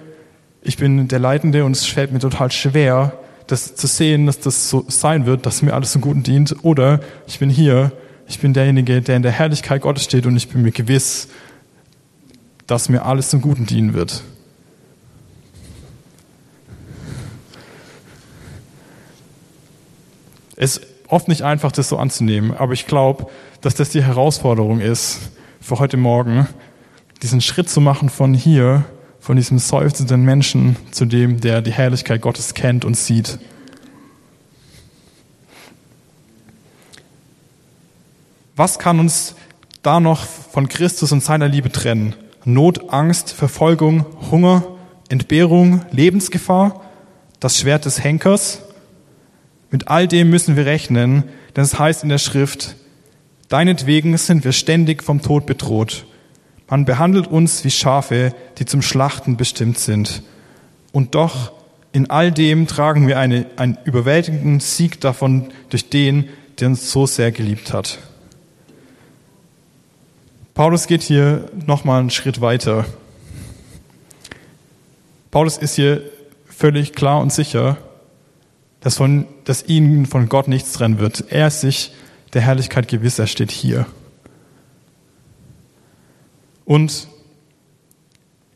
ich 0.62 0.76
bin 0.76 1.08
der 1.08 1.18
Leitende 1.18 1.64
und 1.64 1.72
es 1.72 1.84
fällt 1.84 2.10
mir 2.10 2.18
total 2.18 2.50
schwer, 2.50 3.12
das 3.46 3.76
zu 3.76 3.86
sehen, 3.86 4.26
dass 4.26 4.40
das 4.40 4.70
so 4.70 4.84
sein 4.88 5.26
wird, 5.26 5.46
dass 5.46 5.62
mir 5.62 5.74
alles 5.74 5.92
zum 5.92 6.00
Guten 6.00 6.22
dient. 6.22 6.56
Oder 6.64 7.00
ich 7.26 7.38
bin 7.38 7.50
hier, 7.50 7.92
ich 8.26 8.38
bin 8.38 8.54
derjenige, 8.54 9.02
der 9.02 9.16
in 9.16 9.22
der 9.22 9.32
Herrlichkeit 9.32 9.82
Gottes 9.82 10.04
steht 10.04 10.26
und 10.26 10.36
ich 10.36 10.48
bin 10.48 10.62
mir 10.62 10.72
gewiss, 10.72 11.28
dass 12.66 12.88
mir 12.88 13.04
alles 13.04 13.30
zum 13.30 13.42
Guten 13.42 13.66
dienen 13.66 13.94
wird. 13.94 14.22
Es 20.56 20.78
ist 20.78 20.86
oft 21.08 21.28
nicht 21.28 21.42
einfach, 21.42 21.72
das 21.72 21.88
so 21.88 21.98
anzunehmen, 21.98 22.56
aber 22.56 22.72
ich 22.72 22.86
glaube, 22.86 23.26
dass 23.60 23.74
das 23.74 23.90
die 23.90 24.02
Herausforderung 24.02 24.80
ist 24.80 25.18
für 25.60 25.78
heute 25.78 25.96
Morgen, 25.96 26.46
diesen 27.22 27.40
Schritt 27.40 27.68
zu 27.68 27.80
machen 27.80 28.08
von 28.08 28.34
hier, 28.34 28.84
von 29.20 29.36
diesem 29.36 29.58
seufzenden 29.58 30.22
Menschen 30.22 30.76
zu 30.90 31.06
dem, 31.06 31.40
der 31.40 31.62
die 31.62 31.72
Herrlichkeit 31.72 32.20
Gottes 32.20 32.54
kennt 32.54 32.84
und 32.84 32.96
sieht. 32.96 33.38
Was 38.56 38.78
kann 38.78 39.00
uns 39.00 39.34
da 39.82 39.98
noch 39.98 40.24
von 40.24 40.68
Christus 40.68 41.10
und 41.10 41.24
seiner 41.24 41.48
Liebe 41.48 41.72
trennen? 41.72 42.14
Not, 42.44 42.92
Angst, 42.92 43.32
Verfolgung, 43.32 44.06
Hunger, 44.30 44.62
Entbehrung, 45.08 45.84
Lebensgefahr, 45.90 46.82
das 47.40 47.58
Schwert 47.58 47.84
des 47.84 48.04
Henkers? 48.04 48.62
Mit 49.70 49.88
all 49.88 50.06
dem 50.06 50.30
müssen 50.30 50.54
wir 50.54 50.66
rechnen, 50.66 51.24
denn 51.56 51.64
es 51.64 51.80
heißt 51.80 52.04
in 52.04 52.10
der 52.10 52.18
Schrift, 52.18 52.76
deinetwegen 53.48 54.16
sind 54.18 54.44
wir 54.44 54.52
ständig 54.52 55.02
vom 55.02 55.20
Tod 55.20 55.46
bedroht. 55.46 56.06
Man 56.68 56.84
behandelt 56.84 57.26
uns 57.26 57.64
wie 57.64 57.72
Schafe, 57.72 58.36
die 58.58 58.66
zum 58.66 58.82
Schlachten 58.82 59.36
bestimmt 59.36 59.78
sind. 59.78 60.22
Und 60.92 61.16
doch 61.16 61.52
in 61.90 62.08
all 62.08 62.30
dem 62.30 62.68
tragen 62.68 63.08
wir 63.08 63.18
eine, 63.18 63.46
einen 63.56 63.78
überwältigenden 63.84 64.60
Sieg 64.60 65.00
davon 65.00 65.48
durch 65.70 65.90
den, 65.90 66.28
der 66.60 66.68
uns 66.68 66.92
so 66.92 67.06
sehr 67.06 67.32
geliebt 67.32 67.72
hat. 67.72 67.98
Paulus 70.54 70.86
geht 70.86 71.02
hier 71.02 71.50
nochmal 71.66 71.98
einen 71.98 72.10
Schritt 72.10 72.40
weiter. 72.40 72.86
Paulus 75.32 75.58
ist 75.58 75.74
hier 75.74 76.00
völlig 76.46 76.92
klar 76.92 77.20
und 77.20 77.32
sicher, 77.32 77.76
dass, 78.78 78.96
von, 78.96 79.26
dass 79.42 79.64
ihn 79.64 80.06
von 80.06 80.28
Gott 80.28 80.46
nichts 80.46 80.72
trennen 80.72 81.00
wird. 81.00 81.24
Er 81.32 81.48
ist 81.48 81.60
sich 81.60 81.92
der 82.34 82.42
Herrlichkeit 82.42 82.86
gewiss, 82.86 83.18
er 83.18 83.26
steht 83.26 83.50
hier. 83.50 83.86
Und 86.64 87.08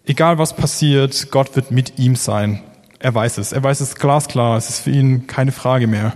egal 0.06 0.38
was 0.38 0.54
passiert, 0.54 1.32
Gott 1.32 1.56
wird 1.56 1.72
mit 1.72 1.98
ihm 1.98 2.14
sein. 2.14 2.62
Er 3.00 3.12
weiß 3.12 3.38
es. 3.38 3.50
Er 3.50 3.64
weiß 3.64 3.80
es 3.80 3.96
glasklar. 3.96 4.56
Es 4.56 4.68
ist 4.68 4.80
für 4.80 4.90
ihn 4.90 5.26
keine 5.26 5.50
Frage 5.50 5.88
mehr. 5.88 6.12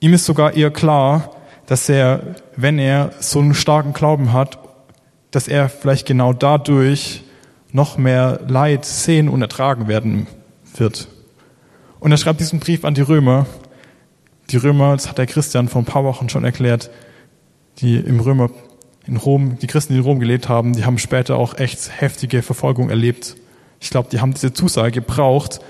Ihm 0.00 0.14
ist 0.14 0.24
sogar 0.24 0.54
eher 0.54 0.72
klar, 0.72 1.36
dass 1.70 1.88
er, 1.88 2.34
wenn 2.56 2.80
er 2.80 3.12
so 3.20 3.38
einen 3.38 3.54
starken 3.54 3.92
Glauben 3.92 4.32
hat, 4.32 4.58
dass 5.30 5.46
er 5.46 5.68
vielleicht 5.68 6.04
genau 6.04 6.32
dadurch 6.32 7.22
noch 7.70 7.96
mehr 7.96 8.40
Leid 8.48 8.84
sehen 8.84 9.28
und 9.28 9.40
ertragen 9.40 9.86
werden 9.86 10.26
wird. 10.74 11.06
Und 12.00 12.10
er 12.10 12.18
schreibt 12.18 12.40
diesen 12.40 12.58
Brief 12.58 12.84
an 12.84 12.94
die 12.94 13.02
Römer. 13.02 13.46
Die 14.50 14.56
Römer, 14.56 14.96
das 14.96 15.08
hat 15.08 15.18
der 15.18 15.28
Christian 15.28 15.68
vor 15.68 15.82
ein 15.82 15.84
paar 15.84 16.02
Wochen 16.02 16.28
schon 16.28 16.42
erklärt, 16.42 16.90
die 17.78 17.98
im 17.98 18.18
Römer, 18.18 18.50
in 19.06 19.16
Rom, 19.16 19.56
die 19.60 19.68
Christen, 19.68 19.92
die 19.92 20.00
in 20.00 20.04
Rom 20.04 20.18
gelebt 20.18 20.48
haben, 20.48 20.72
die 20.72 20.84
haben 20.84 20.98
später 20.98 21.36
auch 21.36 21.56
echt 21.56 22.00
heftige 22.00 22.42
Verfolgung 22.42 22.90
erlebt. 22.90 23.36
Ich 23.78 23.90
glaube, 23.90 24.08
die 24.10 24.20
haben 24.20 24.34
diese 24.34 24.52
Zusage 24.52 24.90
gebraucht, 24.90 25.60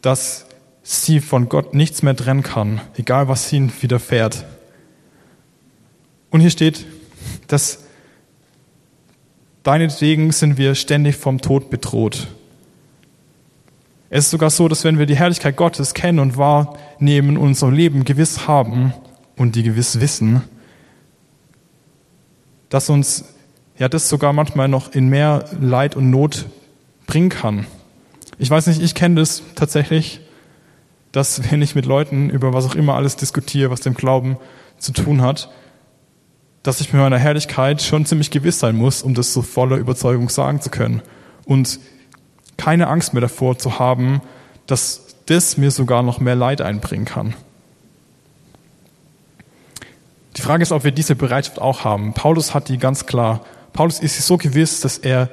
dass 0.00 0.46
sie 0.82 1.20
von 1.20 1.50
Gott 1.50 1.74
nichts 1.74 2.02
mehr 2.02 2.16
trennen 2.16 2.42
kann, 2.42 2.80
egal 2.96 3.28
was 3.28 3.52
ihnen 3.52 3.70
widerfährt. 3.82 4.46
Und 6.34 6.40
hier 6.40 6.50
steht, 6.50 6.84
dass 7.46 7.84
deinetwegen 9.62 10.32
sind 10.32 10.58
wir 10.58 10.74
ständig 10.74 11.14
vom 11.14 11.40
Tod 11.40 11.70
bedroht. 11.70 12.26
Es 14.10 14.24
ist 14.24 14.30
sogar 14.32 14.50
so, 14.50 14.66
dass 14.66 14.82
wenn 14.82 14.98
wir 14.98 15.06
die 15.06 15.14
Herrlichkeit 15.14 15.54
Gottes 15.54 15.94
kennen 15.94 16.18
und 16.18 16.36
wahrnehmen 16.36 17.36
unser 17.36 17.70
Leben 17.70 18.02
gewiss 18.02 18.48
haben 18.48 18.92
und 19.36 19.54
die 19.54 19.62
gewiss 19.62 20.00
wissen, 20.00 20.42
dass 22.68 22.90
uns 22.90 23.26
ja 23.78 23.88
das 23.88 24.08
sogar 24.08 24.32
manchmal 24.32 24.66
noch 24.66 24.92
in 24.92 25.06
mehr 25.06 25.44
Leid 25.60 25.94
und 25.94 26.10
Not 26.10 26.46
bringen 27.06 27.28
kann. 27.28 27.64
Ich 28.40 28.50
weiß 28.50 28.66
nicht, 28.66 28.82
ich 28.82 28.96
kenne 28.96 29.20
das 29.20 29.44
tatsächlich, 29.54 30.18
dass 31.12 31.52
wenn 31.52 31.62
ich 31.62 31.76
mit 31.76 31.86
Leuten 31.86 32.28
über 32.28 32.52
was 32.52 32.66
auch 32.66 32.74
immer 32.74 32.96
alles 32.96 33.14
diskutiere, 33.14 33.70
was 33.70 33.82
dem 33.82 33.94
Glauben 33.94 34.36
zu 34.78 34.90
tun 34.90 35.22
hat, 35.22 35.48
dass 36.64 36.80
ich 36.80 36.92
mit 36.92 37.00
meiner 37.00 37.18
Herrlichkeit 37.18 37.82
schon 37.82 38.06
ziemlich 38.06 38.30
gewiss 38.30 38.58
sein 38.58 38.74
muss, 38.74 39.02
um 39.02 39.14
das 39.14 39.32
so 39.32 39.42
voller 39.42 39.76
Überzeugung 39.76 40.30
sagen 40.30 40.60
zu 40.60 40.70
können. 40.70 41.02
Und 41.44 41.78
keine 42.56 42.88
Angst 42.88 43.12
mehr 43.12 43.20
davor 43.20 43.58
zu 43.58 43.78
haben, 43.78 44.22
dass 44.66 45.14
das 45.26 45.58
mir 45.58 45.70
sogar 45.70 46.02
noch 46.02 46.20
mehr 46.20 46.34
Leid 46.34 46.62
einbringen 46.62 47.04
kann. 47.04 47.34
Die 50.36 50.42
Frage 50.42 50.62
ist, 50.62 50.72
ob 50.72 50.84
wir 50.84 50.90
diese 50.90 51.14
Bereitschaft 51.14 51.60
auch 51.60 51.84
haben. 51.84 52.14
Paulus 52.14 52.54
hat 52.54 52.68
die 52.68 52.78
ganz 52.78 53.04
klar. 53.04 53.44
Paulus 53.74 54.00
ist 54.00 54.16
sich 54.16 54.24
so 54.24 54.38
gewiss, 54.38 54.80
dass 54.80 54.96
er, 54.96 55.28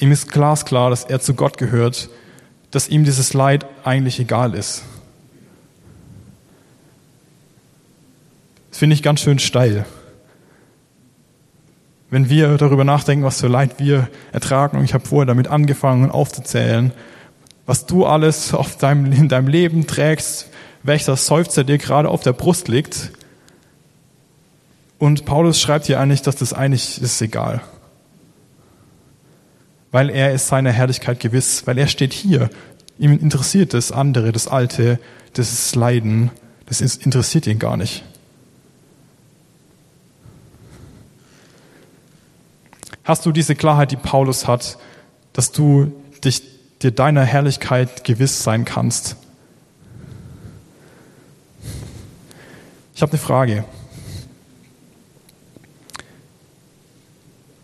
ihm 0.00 0.10
ist 0.10 0.30
glasklar, 0.30 0.90
dass 0.90 1.04
er 1.04 1.20
zu 1.20 1.34
Gott 1.34 1.56
gehört, 1.56 2.10
dass 2.72 2.88
ihm 2.88 3.04
dieses 3.04 3.32
Leid 3.32 3.64
eigentlich 3.84 4.18
egal 4.18 4.54
ist. 4.54 4.82
Das 8.74 8.80
finde 8.80 8.94
ich 8.94 9.04
ganz 9.04 9.20
schön 9.20 9.38
steil. 9.38 9.86
Wenn 12.10 12.28
wir 12.28 12.56
darüber 12.56 12.82
nachdenken, 12.82 13.24
was 13.24 13.40
für 13.40 13.46
Leid 13.46 13.78
wir 13.78 14.08
ertragen, 14.32 14.78
und 14.78 14.84
ich 14.84 14.94
habe 14.94 15.06
vorher 15.06 15.26
damit 15.26 15.46
angefangen 15.46 16.10
aufzuzählen, 16.10 16.90
was 17.66 17.86
du 17.86 18.04
alles 18.04 18.52
auf 18.52 18.76
deinem, 18.76 19.12
in 19.12 19.28
deinem 19.28 19.46
Leben 19.46 19.86
trägst, 19.86 20.48
welcher 20.82 21.14
Seufzer 21.14 21.62
dir 21.62 21.78
gerade 21.78 22.08
auf 22.08 22.22
der 22.24 22.32
Brust 22.32 22.66
liegt, 22.66 23.12
und 24.98 25.24
Paulus 25.24 25.60
schreibt 25.60 25.86
hier 25.86 26.00
eigentlich, 26.00 26.22
dass 26.22 26.34
das 26.34 26.52
eigentlich 26.52 27.00
ist 27.00 27.22
egal. 27.22 27.60
Weil 29.92 30.10
er 30.10 30.32
ist 30.32 30.48
seiner 30.48 30.72
Herrlichkeit 30.72 31.20
gewiss, 31.20 31.64
weil 31.68 31.78
er 31.78 31.86
steht 31.86 32.12
hier. 32.12 32.50
Ihm 32.98 33.12
interessiert 33.20 33.72
das 33.72 33.92
andere, 33.92 34.32
das 34.32 34.48
Alte, 34.48 34.98
das 35.34 35.76
Leiden, 35.76 36.32
das 36.66 36.80
interessiert 36.80 37.46
ihn 37.46 37.60
gar 37.60 37.76
nicht. 37.76 38.02
Hast 43.04 43.26
du 43.26 43.32
diese 43.32 43.54
Klarheit, 43.54 43.90
die 43.90 43.96
Paulus 43.96 44.48
hat, 44.48 44.78
dass 45.34 45.52
du 45.52 45.92
dich, 46.24 46.42
dir 46.80 46.90
deiner 46.90 47.22
Herrlichkeit 47.22 48.02
gewiss 48.02 48.42
sein 48.42 48.64
kannst? 48.64 49.16
Ich 52.94 53.02
habe 53.02 53.12
eine 53.12 53.18
Frage. 53.18 53.64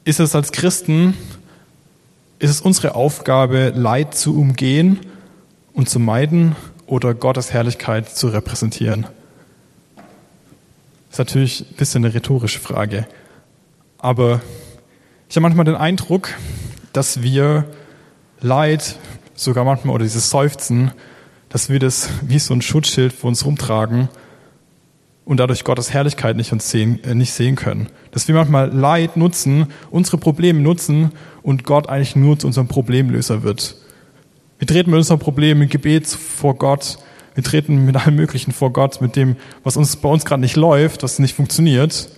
ist 0.05 0.19
es 0.19 0.35
als 0.35 0.51
Christen 0.51 1.15
Ist 2.41 2.51
es 2.51 2.61
unsere 2.61 2.95
Aufgabe, 2.95 3.73
Leid 3.77 4.15
zu 4.15 4.37
umgehen 4.37 4.99
und 5.73 5.89
zu 5.89 5.99
meiden 6.01 6.57
oder 6.87 7.15
Gottes 7.15 7.53
Herrlichkeit 7.53 8.09
zu 8.09 8.29
repräsentieren? 8.29 9.03
Das 11.11 11.13
ist 11.13 11.19
natürlich 11.19 11.61
ein 11.61 11.77
bisschen 11.77 12.05
eine 12.05 12.15
rhetorische 12.15 12.59
Frage. 12.59 13.07
Aber 13.99 14.41
ich 15.31 15.37
habe 15.37 15.43
manchmal 15.43 15.65
den 15.65 15.77
Eindruck, 15.77 16.31
dass 16.93 17.23
wir 17.23 17.65
Leid, 18.41 18.97
sogar 19.35 19.65
manchmal, 19.65 19.95
oder 19.95 20.03
dieses 20.03 20.29
Seufzen, 20.29 20.91
dass 21.49 21.71
wir 21.71 21.79
das 21.79 22.11
wie 22.23 22.41
so 22.41 22.53
ein 22.53 22.63
Schutzschild 22.63 23.13
für 23.13 23.29
uns 23.29 23.45
rumtragen 23.45 24.09
und 25.25 25.39
dadurch 25.39 25.63
Gottes 25.63 25.93
Herrlichkeit 25.93 26.37
nicht, 26.37 26.53
uns 26.53 26.69
sehen, 26.69 27.05
äh, 27.05 27.15
nicht 27.15 27.33
sehen 27.33 27.55
können. 27.55 27.91
Dass 28.11 28.27
wir 28.27 28.35
manchmal 28.35 28.75
Leid 28.75 29.17
nutzen, 29.17 29.69
unsere 29.93 30.19
Probleme 30.19 30.59
nutzen 30.59 31.13
und 31.43 31.63
Gott 31.63 31.89
eigentlich 31.89 32.17
nur 32.17 32.37
zu 32.37 32.49
unserem 32.49 32.67
Problemlöser 32.67 33.45
wird. 33.45 33.77
Wir 34.59 34.67
treten 34.67 34.91
mit 34.91 34.99
unserem 34.99 35.21
Problem 35.21 35.63
im 35.63 35.69
Gebet 35.69 36.09
vor 36.09 36.57
Gott, 36.57 36.99
wir 37.37 37.45
treten 37.45 37.85
mit 37.85 37.95
allem 37.95 38.17
Möglichen 38.17 38.51
vor 38.51 38.73
Gott, 38.73 39.01
mit 39.01 39.15
dem, 39.15 39.37
was 39.63 39.77
uns 39.77 39.95
bei 39.95 40.09
uns 40.09 40.25
gerade 40.25 40.41
nicht 40.41 40.57
läuft, 40.57 41.05
was 41.05 41.21
nicht 41.21 41.37
funktioniert. 41.37 42.09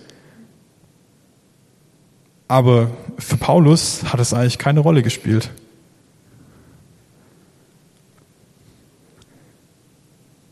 Aber 2.47 2.91
für 3.17 3.37
Paulus 3.37 4.03
hat 4.05 4.19
es 4.19 4.33
eigentlich 4.33 4.57
keine 4.57 4.79
Rolle 4.79 5.03
gespielt. 5.03 5.49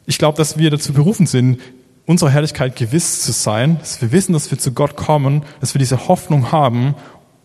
Ich 0.06 0.18
glaube, 0.18 0.38
dass 0.38 0.58
wir 0.58 0.70
dazu 0.70 0.94
berufen 0.94 1.26
sind, 1.26 1.60
unserer 2.06 2.32
Herrlichkeit 2.32 2.76
gewiss 2.76 3.22
zu 3.22 3.32
sein, 3.32 3.78
dass 3.80 4.02
wir 4.02 4.12
wissen, 4.12 4.34
dass 4.34 4.52
wir 4.52 4.58
zu 4.58 4.74
Gott 4.74 4.96
kommen, 4.96 5.44
dass 5.60 5.74
wir 5.74 5.80
diese 5.80 6.08
Hoffnung 6.08 6.52
haben 6.52 6.96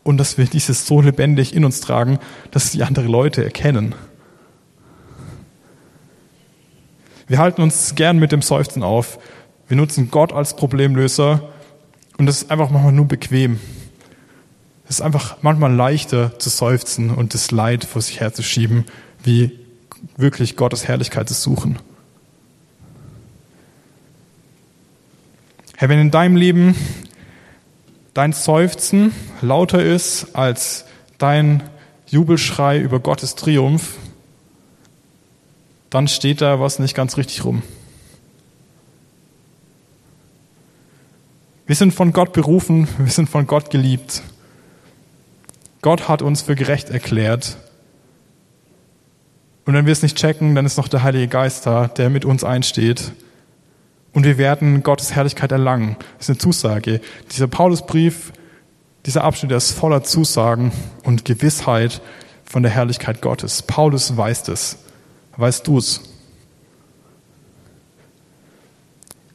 und 0.02 0.18
dass 0.18 0.38
wir 0.38 0.46
dieses 0.46 0.87
so 0.87 1.00
lebendig 1.00 1.55
in 1.55 1.64
uns 1.64 1.81
tragen, 1.81 2.18
dass 2.50 2.72
die 2.72 2.83
andere 2.83 3.07
Leute 3.07 3.44
erkennen. 3.44 3.94
Wir 7.29 7.38
halten 7.38 7.62
uns 7.62 7.94
gern 7.94 8.18
mit 8.18 8.33
dem 8.33 8.42
Seufzen 8.42 8.83
auf. 8.83 9.18
Wir 9.68 9.76
nutzen 9.76 10.11
Gott 10.11 10.33
als 10.33 10.55
Problemlöser 10.57 11.42
und 12.18 12.26
das 12.26 12.42
ist 12.42 12.50
einfach 12.50 12.70
manchmal 12.70 12.92
nur 12.92 13.07
bequem. 13.07 13.59
Es 14.88 14.96
ist 14.96 15.01
einfach 15.01 15.38
manchmal 15.42 15.75
leichter 15.75 16.38
zu 16.38 16.49
seufzen 16.49 17.11
und 17.11 17.35
das 17.35 17.51
Leid 17.51 17.85
vor 17.85 18.03
sich 18.03 18.20
herzuschieben, 18.20 18.85
wie 19.25 19.59
wirklich 20.16 20.57
Gottes 20.57 20.87
Herrlichkeit 20.87 21.29
zu 21.29 21.35
suchen. 21.35 21.79
Herr, 25.77 25.88
wenn 25.88 25.99
in 25.99 26.11
deinem 26.11 26.37
Leben 26.37 26.75
dein 28.14 28.33
Seufzen 28.33 29.12
lauter 29.42 29.83
ist 29.83 30.35
als 30.35 30.87
dein 31.18 31.62
Jubelschrei 32.07 32.79
über 32.79 33.01
Gottes 33.01 33.35
Triumph, 33.35 33.96
dann 35.90 36.09
steht 36.09 36.40
da 36.40 36.61
was 36.61 36.79
nicht 36.79 36.94
ganz 36.94 37.16
richtig 37.16 37.44
rum. 37.44 37.62
Wir 41.66 41.75
sind 41.75 41.92
von 41.92 42.12
Gott 42.12 42.33
berufen, 42.33 42.87
wir 42.99 43.11
sind 43.11 43.29
von 43.29 43.46
Gott 43.46 43.70
geliebt. 43.70 44.22
Gott 45.87 46.09
hat 46.09 46.20
uns 46.20 46.42
für 46.42 46.57
gerecht 46.57 46.90
erklärt. 46.90 47.59
Und 49.66 49.75
wenn 49.75 49.87
wir 49.87 49.92
es 49.92 50.03
nicht 50.03 50.16
checken, 50.16 50.57
dann 50.57 50.66
ist 50.66 50.79
noch 50.79 50.88
der 50.88 51.05
Heilige 51.05 51.29
Geist 51.29 51.64
da, 51.64 51.87
der 51.87 52.11
mit 52.11 52.25
uns 52.25 52.42
einsteht 52.42 53.12
und 54.12 54.25
wir 54.25 54.37
werden 54.37 54.83
Gottes 54.83 55.14
Herrlichkeit 55.14 55.53
erlangen. 55.53 55.94
Das 56.18 56.29
ist 56.29 56.31
eine 56.31 56.38
Zusage. 56.38 57.01
Dieser 57.31 57.46
Paulusbrief, 57.46 58.33
dieser 59.05 59.22
Abschnitt, 59.22 59.53
der 59.53 59.59
ist 59.59 59.79
voller 59.79 60.03
Zusagen 60.03 60.72
und 61.05 61.25
Gewissheit 61.25 62.03
von 62.42 62.64
der 62.64 62.72
Herrlichkeit 62.72 63.20
Gottes. 63.20 63.62
Paulus 63.62 64.16
weiß 64.16 64.49
es. 64.49 64.79
Weißt 65.37 65.68
du 65.68 65.79
es? 65.79 66.01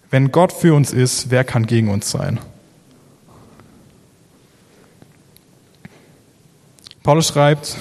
Wenn 0.09 0.33
Gott 0.33 0.51
für 0.51 0.73
uns 0.73 0.91
ist, 0.91 1.31
wer 1.31 1.45
kann 1.45 1.65
gegen 1.65 1.89
uns 1.89 2.11
sein? 2.11 2.41
Paulus 7.03 7.29
schreibt 7.29 7.77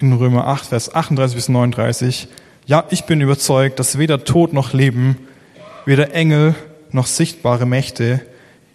in 0.00 0.12
Römer 0.12 0.48
8, 0.48 0.66
Vers 0.66 0.92
38 0.92 1.36
bis 1.36 1.48
39, 1.48 2.26
ja, 2.66 2.84
ich 2.90 3.04
bin 3.04 3.20
überzeugt, 3.20 3.78
dass 3.78 3.96
weder 3.96 4.24
Tod 4.24 4.52
noch 4.52 4.72
Leben, 4.72 5.16
weder 5.86 6.12
Engel 6.12 6.56
noch 6.90 7.06
sichtbare 7.06 7.64
Mächte, 7.64 8.20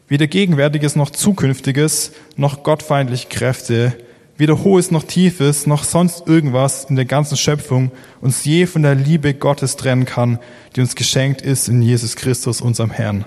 weder 0.08 0.28
Gegenwärtiges 0.28 0.96
noch 0.96 1.10
Zukünftiges, 1.10 2.14
noch 2.38 2.64
gottfeindliche 2.64 3.28
Kräfte, 3.28 3.98
weder 4.38 4.64
Hohes 4.64 4.92
noch 4.92 5.04
Tiefes, 5.04 5.68
noch 5.68 5.84
sonst 5.84 6.26
irgendwas 6.26 6.86
in 6.86 6.96
der 6.96 7.06
ganzen 7.06 7.36
Schöpfung 7.36 7.92
uns 8.22 8.46
je 8.46 8.66
von 8.66 8.82
der 8.82 8.96
Liebe 8.96 9.34
Gottes 9.34 9.76
trennen 9.76 10.06
kann, 10.06 10.40
die 10.78 10.80
uns 10.80 10.96
geschenkt 10.96 11.42
ist 11.42 11.68
in 11.68 11.82
Jesus 11.82 12.16
Christus, 12.16 12.62
unserem 12.62 12.92
Herrn. 12.92 13.26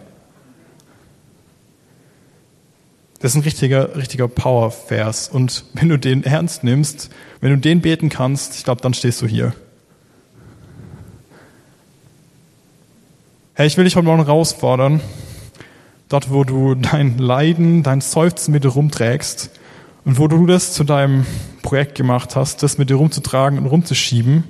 Das 3.21 3.33
ist 3.33 3.37
ein 3.37 3.43
richtiger, 3.43 3.97
richtiger 3.97 4.29
Power-Vers. 4.29 5.29
Und 5.29 5.65
wenn 5.73 5.89
du 5.89 5.99
den 5.99 6.23
ernst 6.23 6.65
nimmst, 6.65 7.11
wenn 7.41 7.51
du 7.51 7.59
den 7.59 7.81
beten 7.81 8.09
kannst, 8.09 8.57
ich 8.57 8.65
glaube, 8.65 8.83
dann 8.83 8.93
stehst 8.93 9.23
du 9.23 9.27
hier. 9.27 9.55
Herr, 13.55 13.65
ich 13.65 13.77
will 13.79 13.85
dich 13.85 13.97
heute 13.97 14.05
Morgen 14.05 14.23
herausfordern, 14.23 15.01
dort 16.11 16.31
wo 16.31 16.45
du 16.45 16.75
dein 16.75 17.17
Leiden, 17.17 17.83
dein 17.83 18.03
Seufzen 18.03 18.53
mit 18.53 18.65
dir 18.65 18.69
rumträgst 18.69 19.51
und 20.05 20.19
wo 20.19 20.29
du 20.29 20.47
das 20.47 20.75
zu 20.75 20.85
deinem 20.85 21.25
Projekt 21.63 21.95
gemacht 21.95 22.37
hast, 22.37 22.63
das 22.63 22.77
mit 22.77 22.91
dir 22.91 22.97
rumzutragen 22.97 23.59
und 23.59 23.67
rumzuschieben, 23.67 24.45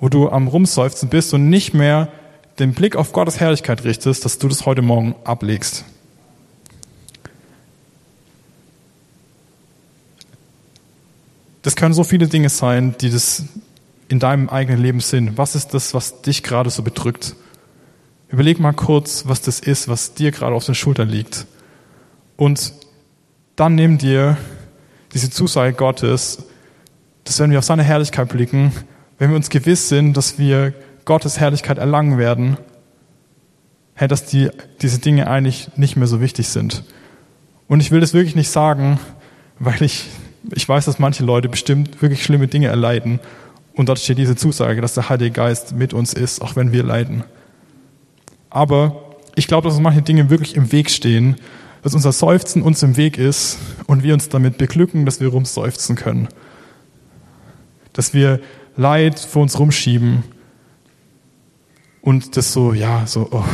wo 0.00 0.08
du 0.08 0.30
am 0.30 0.48
Rumseufzen 0.48 1.10
bist 1.10 1.34
und 1.34 1.50
nicht 1.50 1.74
mehr 1.74 2.08
den 2.58 2.72
Blick 2.72 2.96
auf 2.96 3.12
Gottes 3.12 3.40
Herrlichkeit 3.40 3.84
richtest, 3.84 4.24
dass 4.24 4.38
du 4.38 4.48
das 4.48 4.64
heute 4.64 4.80
Morgen 4.80 5.14
ablegst. 5.24 5.84
Das 11.62 11.76
können 11.76 11.94
so 11.94 12.04
viele 12.04 12.28
Dinge 12.28 12.48
sein, 12.48 12.94
die 13.00 13.10
das 13.10 13.44
in 14.08 14.18
deinem 14.18 14.48
eigenen 14.48 14.82
Leben 14.82 15.00
sind. 15.00 15.38
Was 15.38 15.54
ist 15.54 15.74
das, 15.74 15.94
was 15.94 16.22
dich 16.22 16.42
gerade 16.42 16.70
so 16.70 16.82
bedrückt? 16.82 17.36
Überleg 18.28 18.60
mal 18.60 18.72
kurz, 18.72 19.24
was 19.26 19.40
das 19.40 19.60
ist, 19.60 19.88
was 19.88 20.14
dir 20.14 20.30
gerade 20.30 20.54
auf 20.54 20.64
den 20.64 20.74
Schultern 20.74 21.08
liegt. 21.08 21.46
Und 22.36 22.72
dann 23.56 23.74
nimm 23.74 23.98
dir 23.98 24.36
diese 25.12 25.30
Zusage 25.30 25.74
Gottes, 25.74 26.44
dass 27.24 27.38
wenn 27.40 27.50
wir 27.50 27.58
auf 27.58 27.64
seine 27.64 27.82
Herrlichkeit 27.82 28.28
blicken, 28.28 28.72
wenn 29.18 29.30
wir 29.30 29.36
uns 29.36 29.50
gewiss 29.50 29.88
sind, 29.88 30.16
dass 30.16 30.38
wir 30.38 30.72
Gottes 31.04 31.38
Herrlichkeit 31.38 31.78
erlangen 31.78 32.18
werden, 32.18 32.56
dass 33.96 34.24
die, 34.24 34.48
diese 34.80 34.98
Dinge 34.98 35.28
eigentlich 35.28 35.76
nicht 35.76 35.96
mehr 35.96 36.06
so 36.06 36.20
wichtig 36.20 36.48
sind. 36.48 36.84
Und 37.68 37.80
ich 37.80 37.90
will 37.90 38.00
das 38.00 38.14
wirklich 38.14 38.34
nicht 38.34 38.50
sagen, 38.50 38.98
weil 39.58 39.82
ich, 39.82 40.06
ich 40.54 40.68
weiß, 40.68 40.86
dass 40.86 40.98
manche 40.98 41.24
Leute 41.24 41.48
bestimmt 41.48 42.00
wirklich 42.02 42.24
schlimme 42.24 42.48
Dinge 42.48 42.68
erleiden. 42.68 43.20
Und 43.74 43.88
dort 43.88 43.98
steht 43.98 44.18
diese 44.18 44.36
Zusage, 44.36 44.80
dass 44.80 44.94
der 44.94 45.08
Heilige 45.08 45.32
Geist 45.32 45.74
mit 45.74 45.94
uns 45.94 46.12
ist, 46.12 46.42
auch 46.42 46.56
wenn 46.56 46.72
wir 46.72 46.82
leiden. 46.82 47.24
Aber 48.48 49.16
ich 49.36 49.46
glaube, 49.46 49.68
dass 49.68 49.74
uns 49.74 49.82
manche 49.82 50.02
Dinge 50.02 50.28
wirklich 50.30 50.56
im 50.56 50.72
Weg 50.72 50.90
stehen, 50.90 51.36
dass 51.82 51.94
unser 51.94 52.12
Seufzen 52.12 52.62
uns 52.62 52.82
im 52.82 52.96
Weg 52.96 53.16
ist 53.16 53.58
und 53.86 54.02
wir 54.02 54.12
uns 54.12 54.28
damit 54.28 54.58
beglücken, 54.58 55.06
dass 55.06 55.20
wir 55.20 55.28
rumseufzen 55.28 55.96
können. 55.96 56.28
Dass 57.92 58.12
wir 58.12 58.40
Leid 58.76 59.18
vor 59.18 59.42
uns 59.42 59.58
rumschieben 59.58 60.24
und 62.02 62.36
das 62.36 62.52
so, 62.52 62.72
ja, 62.72 63.06
so, 63.06 63.28
oh. 63.30 63.44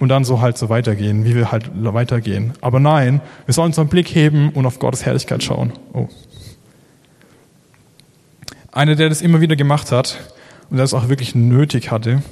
Und 0.00 0.08
dann 0.08 0.24
so 0.24 0.40
halt 0.40 0.58
so 0.58 0.68
weitergehen, 0.68 1.24
wie 1.24 1.36
wir 1.36 1.52
halt 1.52 1.70
weitergehen. 1.74 2.54
Aber 2.62 2.80
nein, 2.80 3.20
wir 3.44 3.54
sollen 3.54 3.66
unseren 3.66 3.88
Blick 3.88 4.08
heben 4.08 4.50
und 4.50 4.66
auf 4.66 4.78
Gottes 4.78 5.04
Herrlichkeit 5.04 5.44
schauen. 5.44 5.72
Oh. 5.92 6.08
Einer, 8.72 8.96
der 8.96 9.10
das 9.10 9.20
immer 9.20 9.40
wieder 9.40 9.56
gemacht 9.56 9.92
hat 9.92 10.18
und 10.70 10.78
der 10.78 10.84
es 10.84 10.94
auch 10.94 11.08
wirklich 11.08 11.34
nötig 11.34 11.90
hatte, 11.90 12.22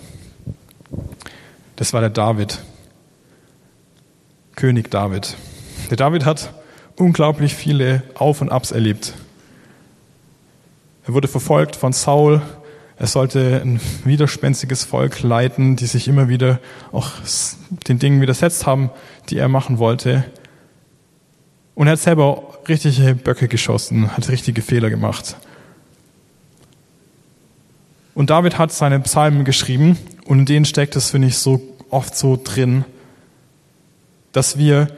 das 1.77 1.93
war 1.93 2.01
der 2.01 2.11
David. 2.11 2.59
König 4.57 4.91
David. 4.91 5.37
Der 5.91 5.99
David 5.99 6.25
hat 6.25 6.55
unglaublich 6.97 7.55
viele 7.55 8.03
Auf 8.15 8.41
und 8.41 8.51
Abs 8.51 8.73
erlebt. 8.73 9.13
Er 11.07 11.13
wurde 11.13 11.29
verfolgt 11.29 11.77
von 11.77 11.93
Saul. 11.93 12.41
Er 12.99 13.07
sollte 13.07 13.61
ein 13.63 13.81
widerspenstiges 14.05 14.85
Volk 14.85 15.23
leiten, 15.23 15.77
die 15.77 15.87
sich 15.87 16.09
immer 16.09 16.29
wieder 16.29 16.59
auch 16.91 17.13
den 17.87 17.99
Dingen 17.99 18.21
widersetzt 18.21 18.67
haben, 18.67 18.91
die 19.31 19.39
er 19.39 19.49
machen 19.49 19.79
wollte. 19.79 20.25
Und 21.77 21.87
er 21.87 21.93
hat 21.93 22.01
selber 22.01 22.59
richtige 22.67 23.15
Böcke 23.15 23.47
geschossen, 23.47 24.17
hat 24.17 24.29
richtige 24.29 24.63
Fehler 24.63 24.91
gemacht. 24.91 25.37
Und 28.15 28.31
David 28.31 28.59
hat 28.59 28.73
seine 28.73 28.99
Psalmen 28.99 29.45
geschrieben 29.45 29.97
und 30.25 30.41
in 30.41 30.47
denen 30.47 30.65
steckt 30.65 30.97
es, 30.97 31.11
finde 31.11 31.29
ich, 31.29 31.39
so 31.39 31.61
oft 31.91 32.17
so 32.17 32.37
drin, 32.43 32.85
dass 34.33 34.59
wir 34.59 34.89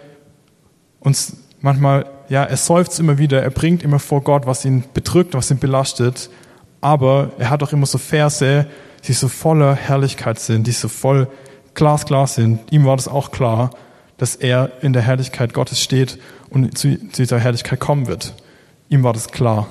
uns 1.01 1.37
manchmal 1.61 2.07
ja, 2.31 2.45
er 2.45 2.57
seufzt 2.57 2.99
immer 2.99 3.19
wieder, 3.19 3.43
er 3.43 3.51
bringt 3.51 3.83
immer 3.83 3.99
vor 3.99 4.23
Gott, 4.23 4.47
was 4.47 4.65
ihn 4.65 4.85
bedrückt, 4.95 5.35
was 5.35 5.51
ihn 5.51 5.59
belastet, 5.59 6.31
aber 6.81 7.33
er 7.39 7.51
hat 7.51 7.63
auch 7.63 7.73
immer 7.73 7.87
so 7.87 7.99
Verse, 7.99 8.67
die 9.07 9.13
so 9.13 9.29
voller 9.29 9.75
Herrlichkeit 9.75 10.39
sind, 10.39 10.67
die 10.67 10.73
so 10.73 10.89
voll 10.89 11.29
glasklar 11.75 12.27
sind. 12.27 12.61
Ihm 12.73 12.85
war 12.85 12.97
das 12.97 13.09
auch 13.09 13.31
klar, 13.31 13.71
dass 14.17 14.37
er 14.37 14.73
in 14.83 14.93
der 14.93 15.03
Herrlichkeit 15.03 15.55
Gottes 15.55 15.81
steht 15.83 16.19
und 16.51 16.77
zu 16.77 16.97
dieser 16.97 17.39
Herrlichkeit 17.39 17.81
kommen 17.81 18.07
wird. 18.07 18.35
Ihm 18.89 19.03
war 19.03 19.13
das 19.13 19.29
klar. 19.29 19.67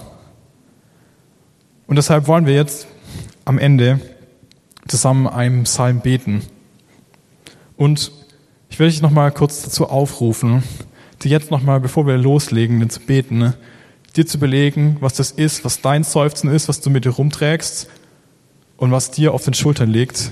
Und 1.87 1.97
deshalb 1.97 2.27
wollen 2.27 2.45
wir 2.45 2.55
jetzt 2.55 2.87
am 3.45 3.57
Ende 3.57 3.99
zusammen 4.87 5.27
einen 5.27 5.63
Psalm 5.63 6.01
beten. 6.01 6.43
Und 7.77 8.11
ich 8.69 8.79
will 8.79 8.89
dich 8.89 9.01
nochmal 9.01 9.31
kurz 9.31 9.63
dazu 9.63 9.87
aufrufen, 9.87 10.63
dir 11.21 11.31
jetzt 11.31 11.51
nochmal, 11.51 11.79
bevor 11.79 12.07
wir 12.07 12.17
loslegen, 12.17 12.89
zu 12.89 12.99
beten, 12.99 13.53
dir 14.19 14.25
zu 14.25 14.37
belegen, 14.37 14.97
was 14.99 15.13
das 15.13 15.31
ist, 15.31 15.63
was 15.63 15.81
dein 15.81 16.03
Seufzen 16.03 16.51
ist, 16.51 16.67
was 16.67 16.81
du 16.81 16.89
mit 16.89 17.05
dir 17.05 17.11
rumträgst 17.11 17.87
und 18.75 18.91
was 18.91 19.11
dir 19.11 19.33
auf 19.33 19.45
den 19.45 19.53
Schultern 19.53 19.89
liegt 19.89 20.31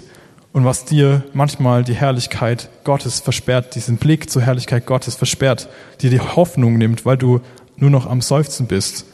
und 0.51 0.65
was 0.65 0.83
dir 0.83 1.23
manchmal 1.33 1.85
die 1.85 1.93
Herrlichkeit 1.93 2.69
Gottes 2.83 3.21
versperrt, 3.21 3.75
diesen 3.75 3.95
Blick 3.95 4.29
zur 4.29 4.41
Herrlichkeit 4.41 4.85
Gottes 4.85 5.15
versperrt, 5.15 5.69
dir 6.01 6.09
die 6.09 6.19
Hoffnung 6.19 6.77
nimmt, 6.77 7.05
weil 7.05 7.15
du 7.15 7.39
nur 7.77 7.89
noch 7.89 8.07
am 8.07 8.19
Seufzen 8.19 8.67
bist. 8.67 9.05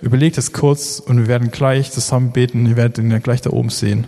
Überleg 0.00 0.32
das 0.32 0.54
kurz 0.54 0.98
und 0.98 1.18
wir 1.18 1.26
werden 1.26 1.50
gleich 1.50 1.90
zusammen 1.90 2.32
beten, 2.32 2.64
ihr 2.64 2.76
werdet 2.76 2.96
ihn 2.96 3.10
ja 3.10 3.18
gleich 3.18 3.42
da 3.42 3.50
oben 3.50 3.68
sehen. 3.68 4.06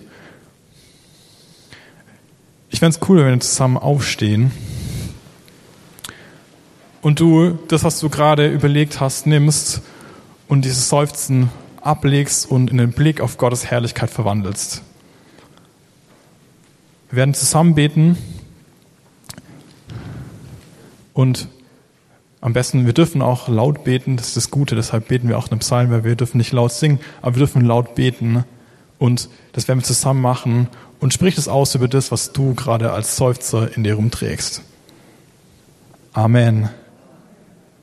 Ich 2.70 2.78
fände 2.78 2.96
es 2.96 3.08
cool, 3.08 3.18
wenn 3.18 3.34
wir 3.34 3.40
zusammen 3.40 3.76
aufstehen 3.76 4.50
und 7.02 7.20
du 7.20 7.58
das, 7.68 7.84
was 7.84 8.00
du 8.00 8.08
gerade 8.08 8.48
überlegt 8.48 9.00
hast, 9.00 9.26
nimmst 9.26 9.82
und 10.48 10.64
dieses 10.64 10.88
Seufzen 10.88 11.50
ablegst 11.80 12.50
und 12.50 12.70
in 12.70 12.78
den 12.78 12.92
Blick 12.92 13.20
auf 13.20 13.38
Gottes 13.38 13.66
Herrlichkeit 13.66 14.10
verwandelst. 14.10 14.82
Wir 17.10 17.16
werden 17.16 17.34
zusammen 17.34 17.74
beten 17.74 18.16
und 21.14 21.48
am 22.42 22.52
besten, 22.52 22.86
wir 22.86 22.94
dürfen 22.94 23.20
auch 23.20 23.48
laut 23.48 23.84
beten, 23.84 24.16
das 24.16 24.28
ist 24.28 24.36
das 24.36 24.50
Gute, 24.50 24.74
deshalb 24.74 25.08
beten 25.08 25.28
wir 25.28 25.36
auch 25.36 25.50
einen 25.50 25.60
Psalm, 25.60 25.90
weil 25.90 26.04
wir 26.04 26.16
dürfen 26.16 26.38
nicht 26.38 26.52
laut 26.52 26.72
singen, 26.72 27.00
aber 27.20 27.36
wir 27.36 27.40
dürfen 27.40 27.64
laut 27.64 27.94
beten 27.94 28.44
und 28.98 29.28
das 29.52 29.68
werden 29.68 29.80
wir 29.80 29.84
zusammen 29.84 30.22
machen 30.22 30.68
und 31.00 31.12
sprich 31.12 31.36
es 31.36 31.48
aus 31.48 31.74
über 31.74 31.88
das, 31.88 32.10
was 32.12 32.32
du 32.32 32.54
gerade 32.54 32.92
als 32.92 33.16
Seufzer 33.16 33.74
in 33.76 33.84
dir 33.84 33.94
rumträgst. 33.94 34.62
Amen. 36.12 36.70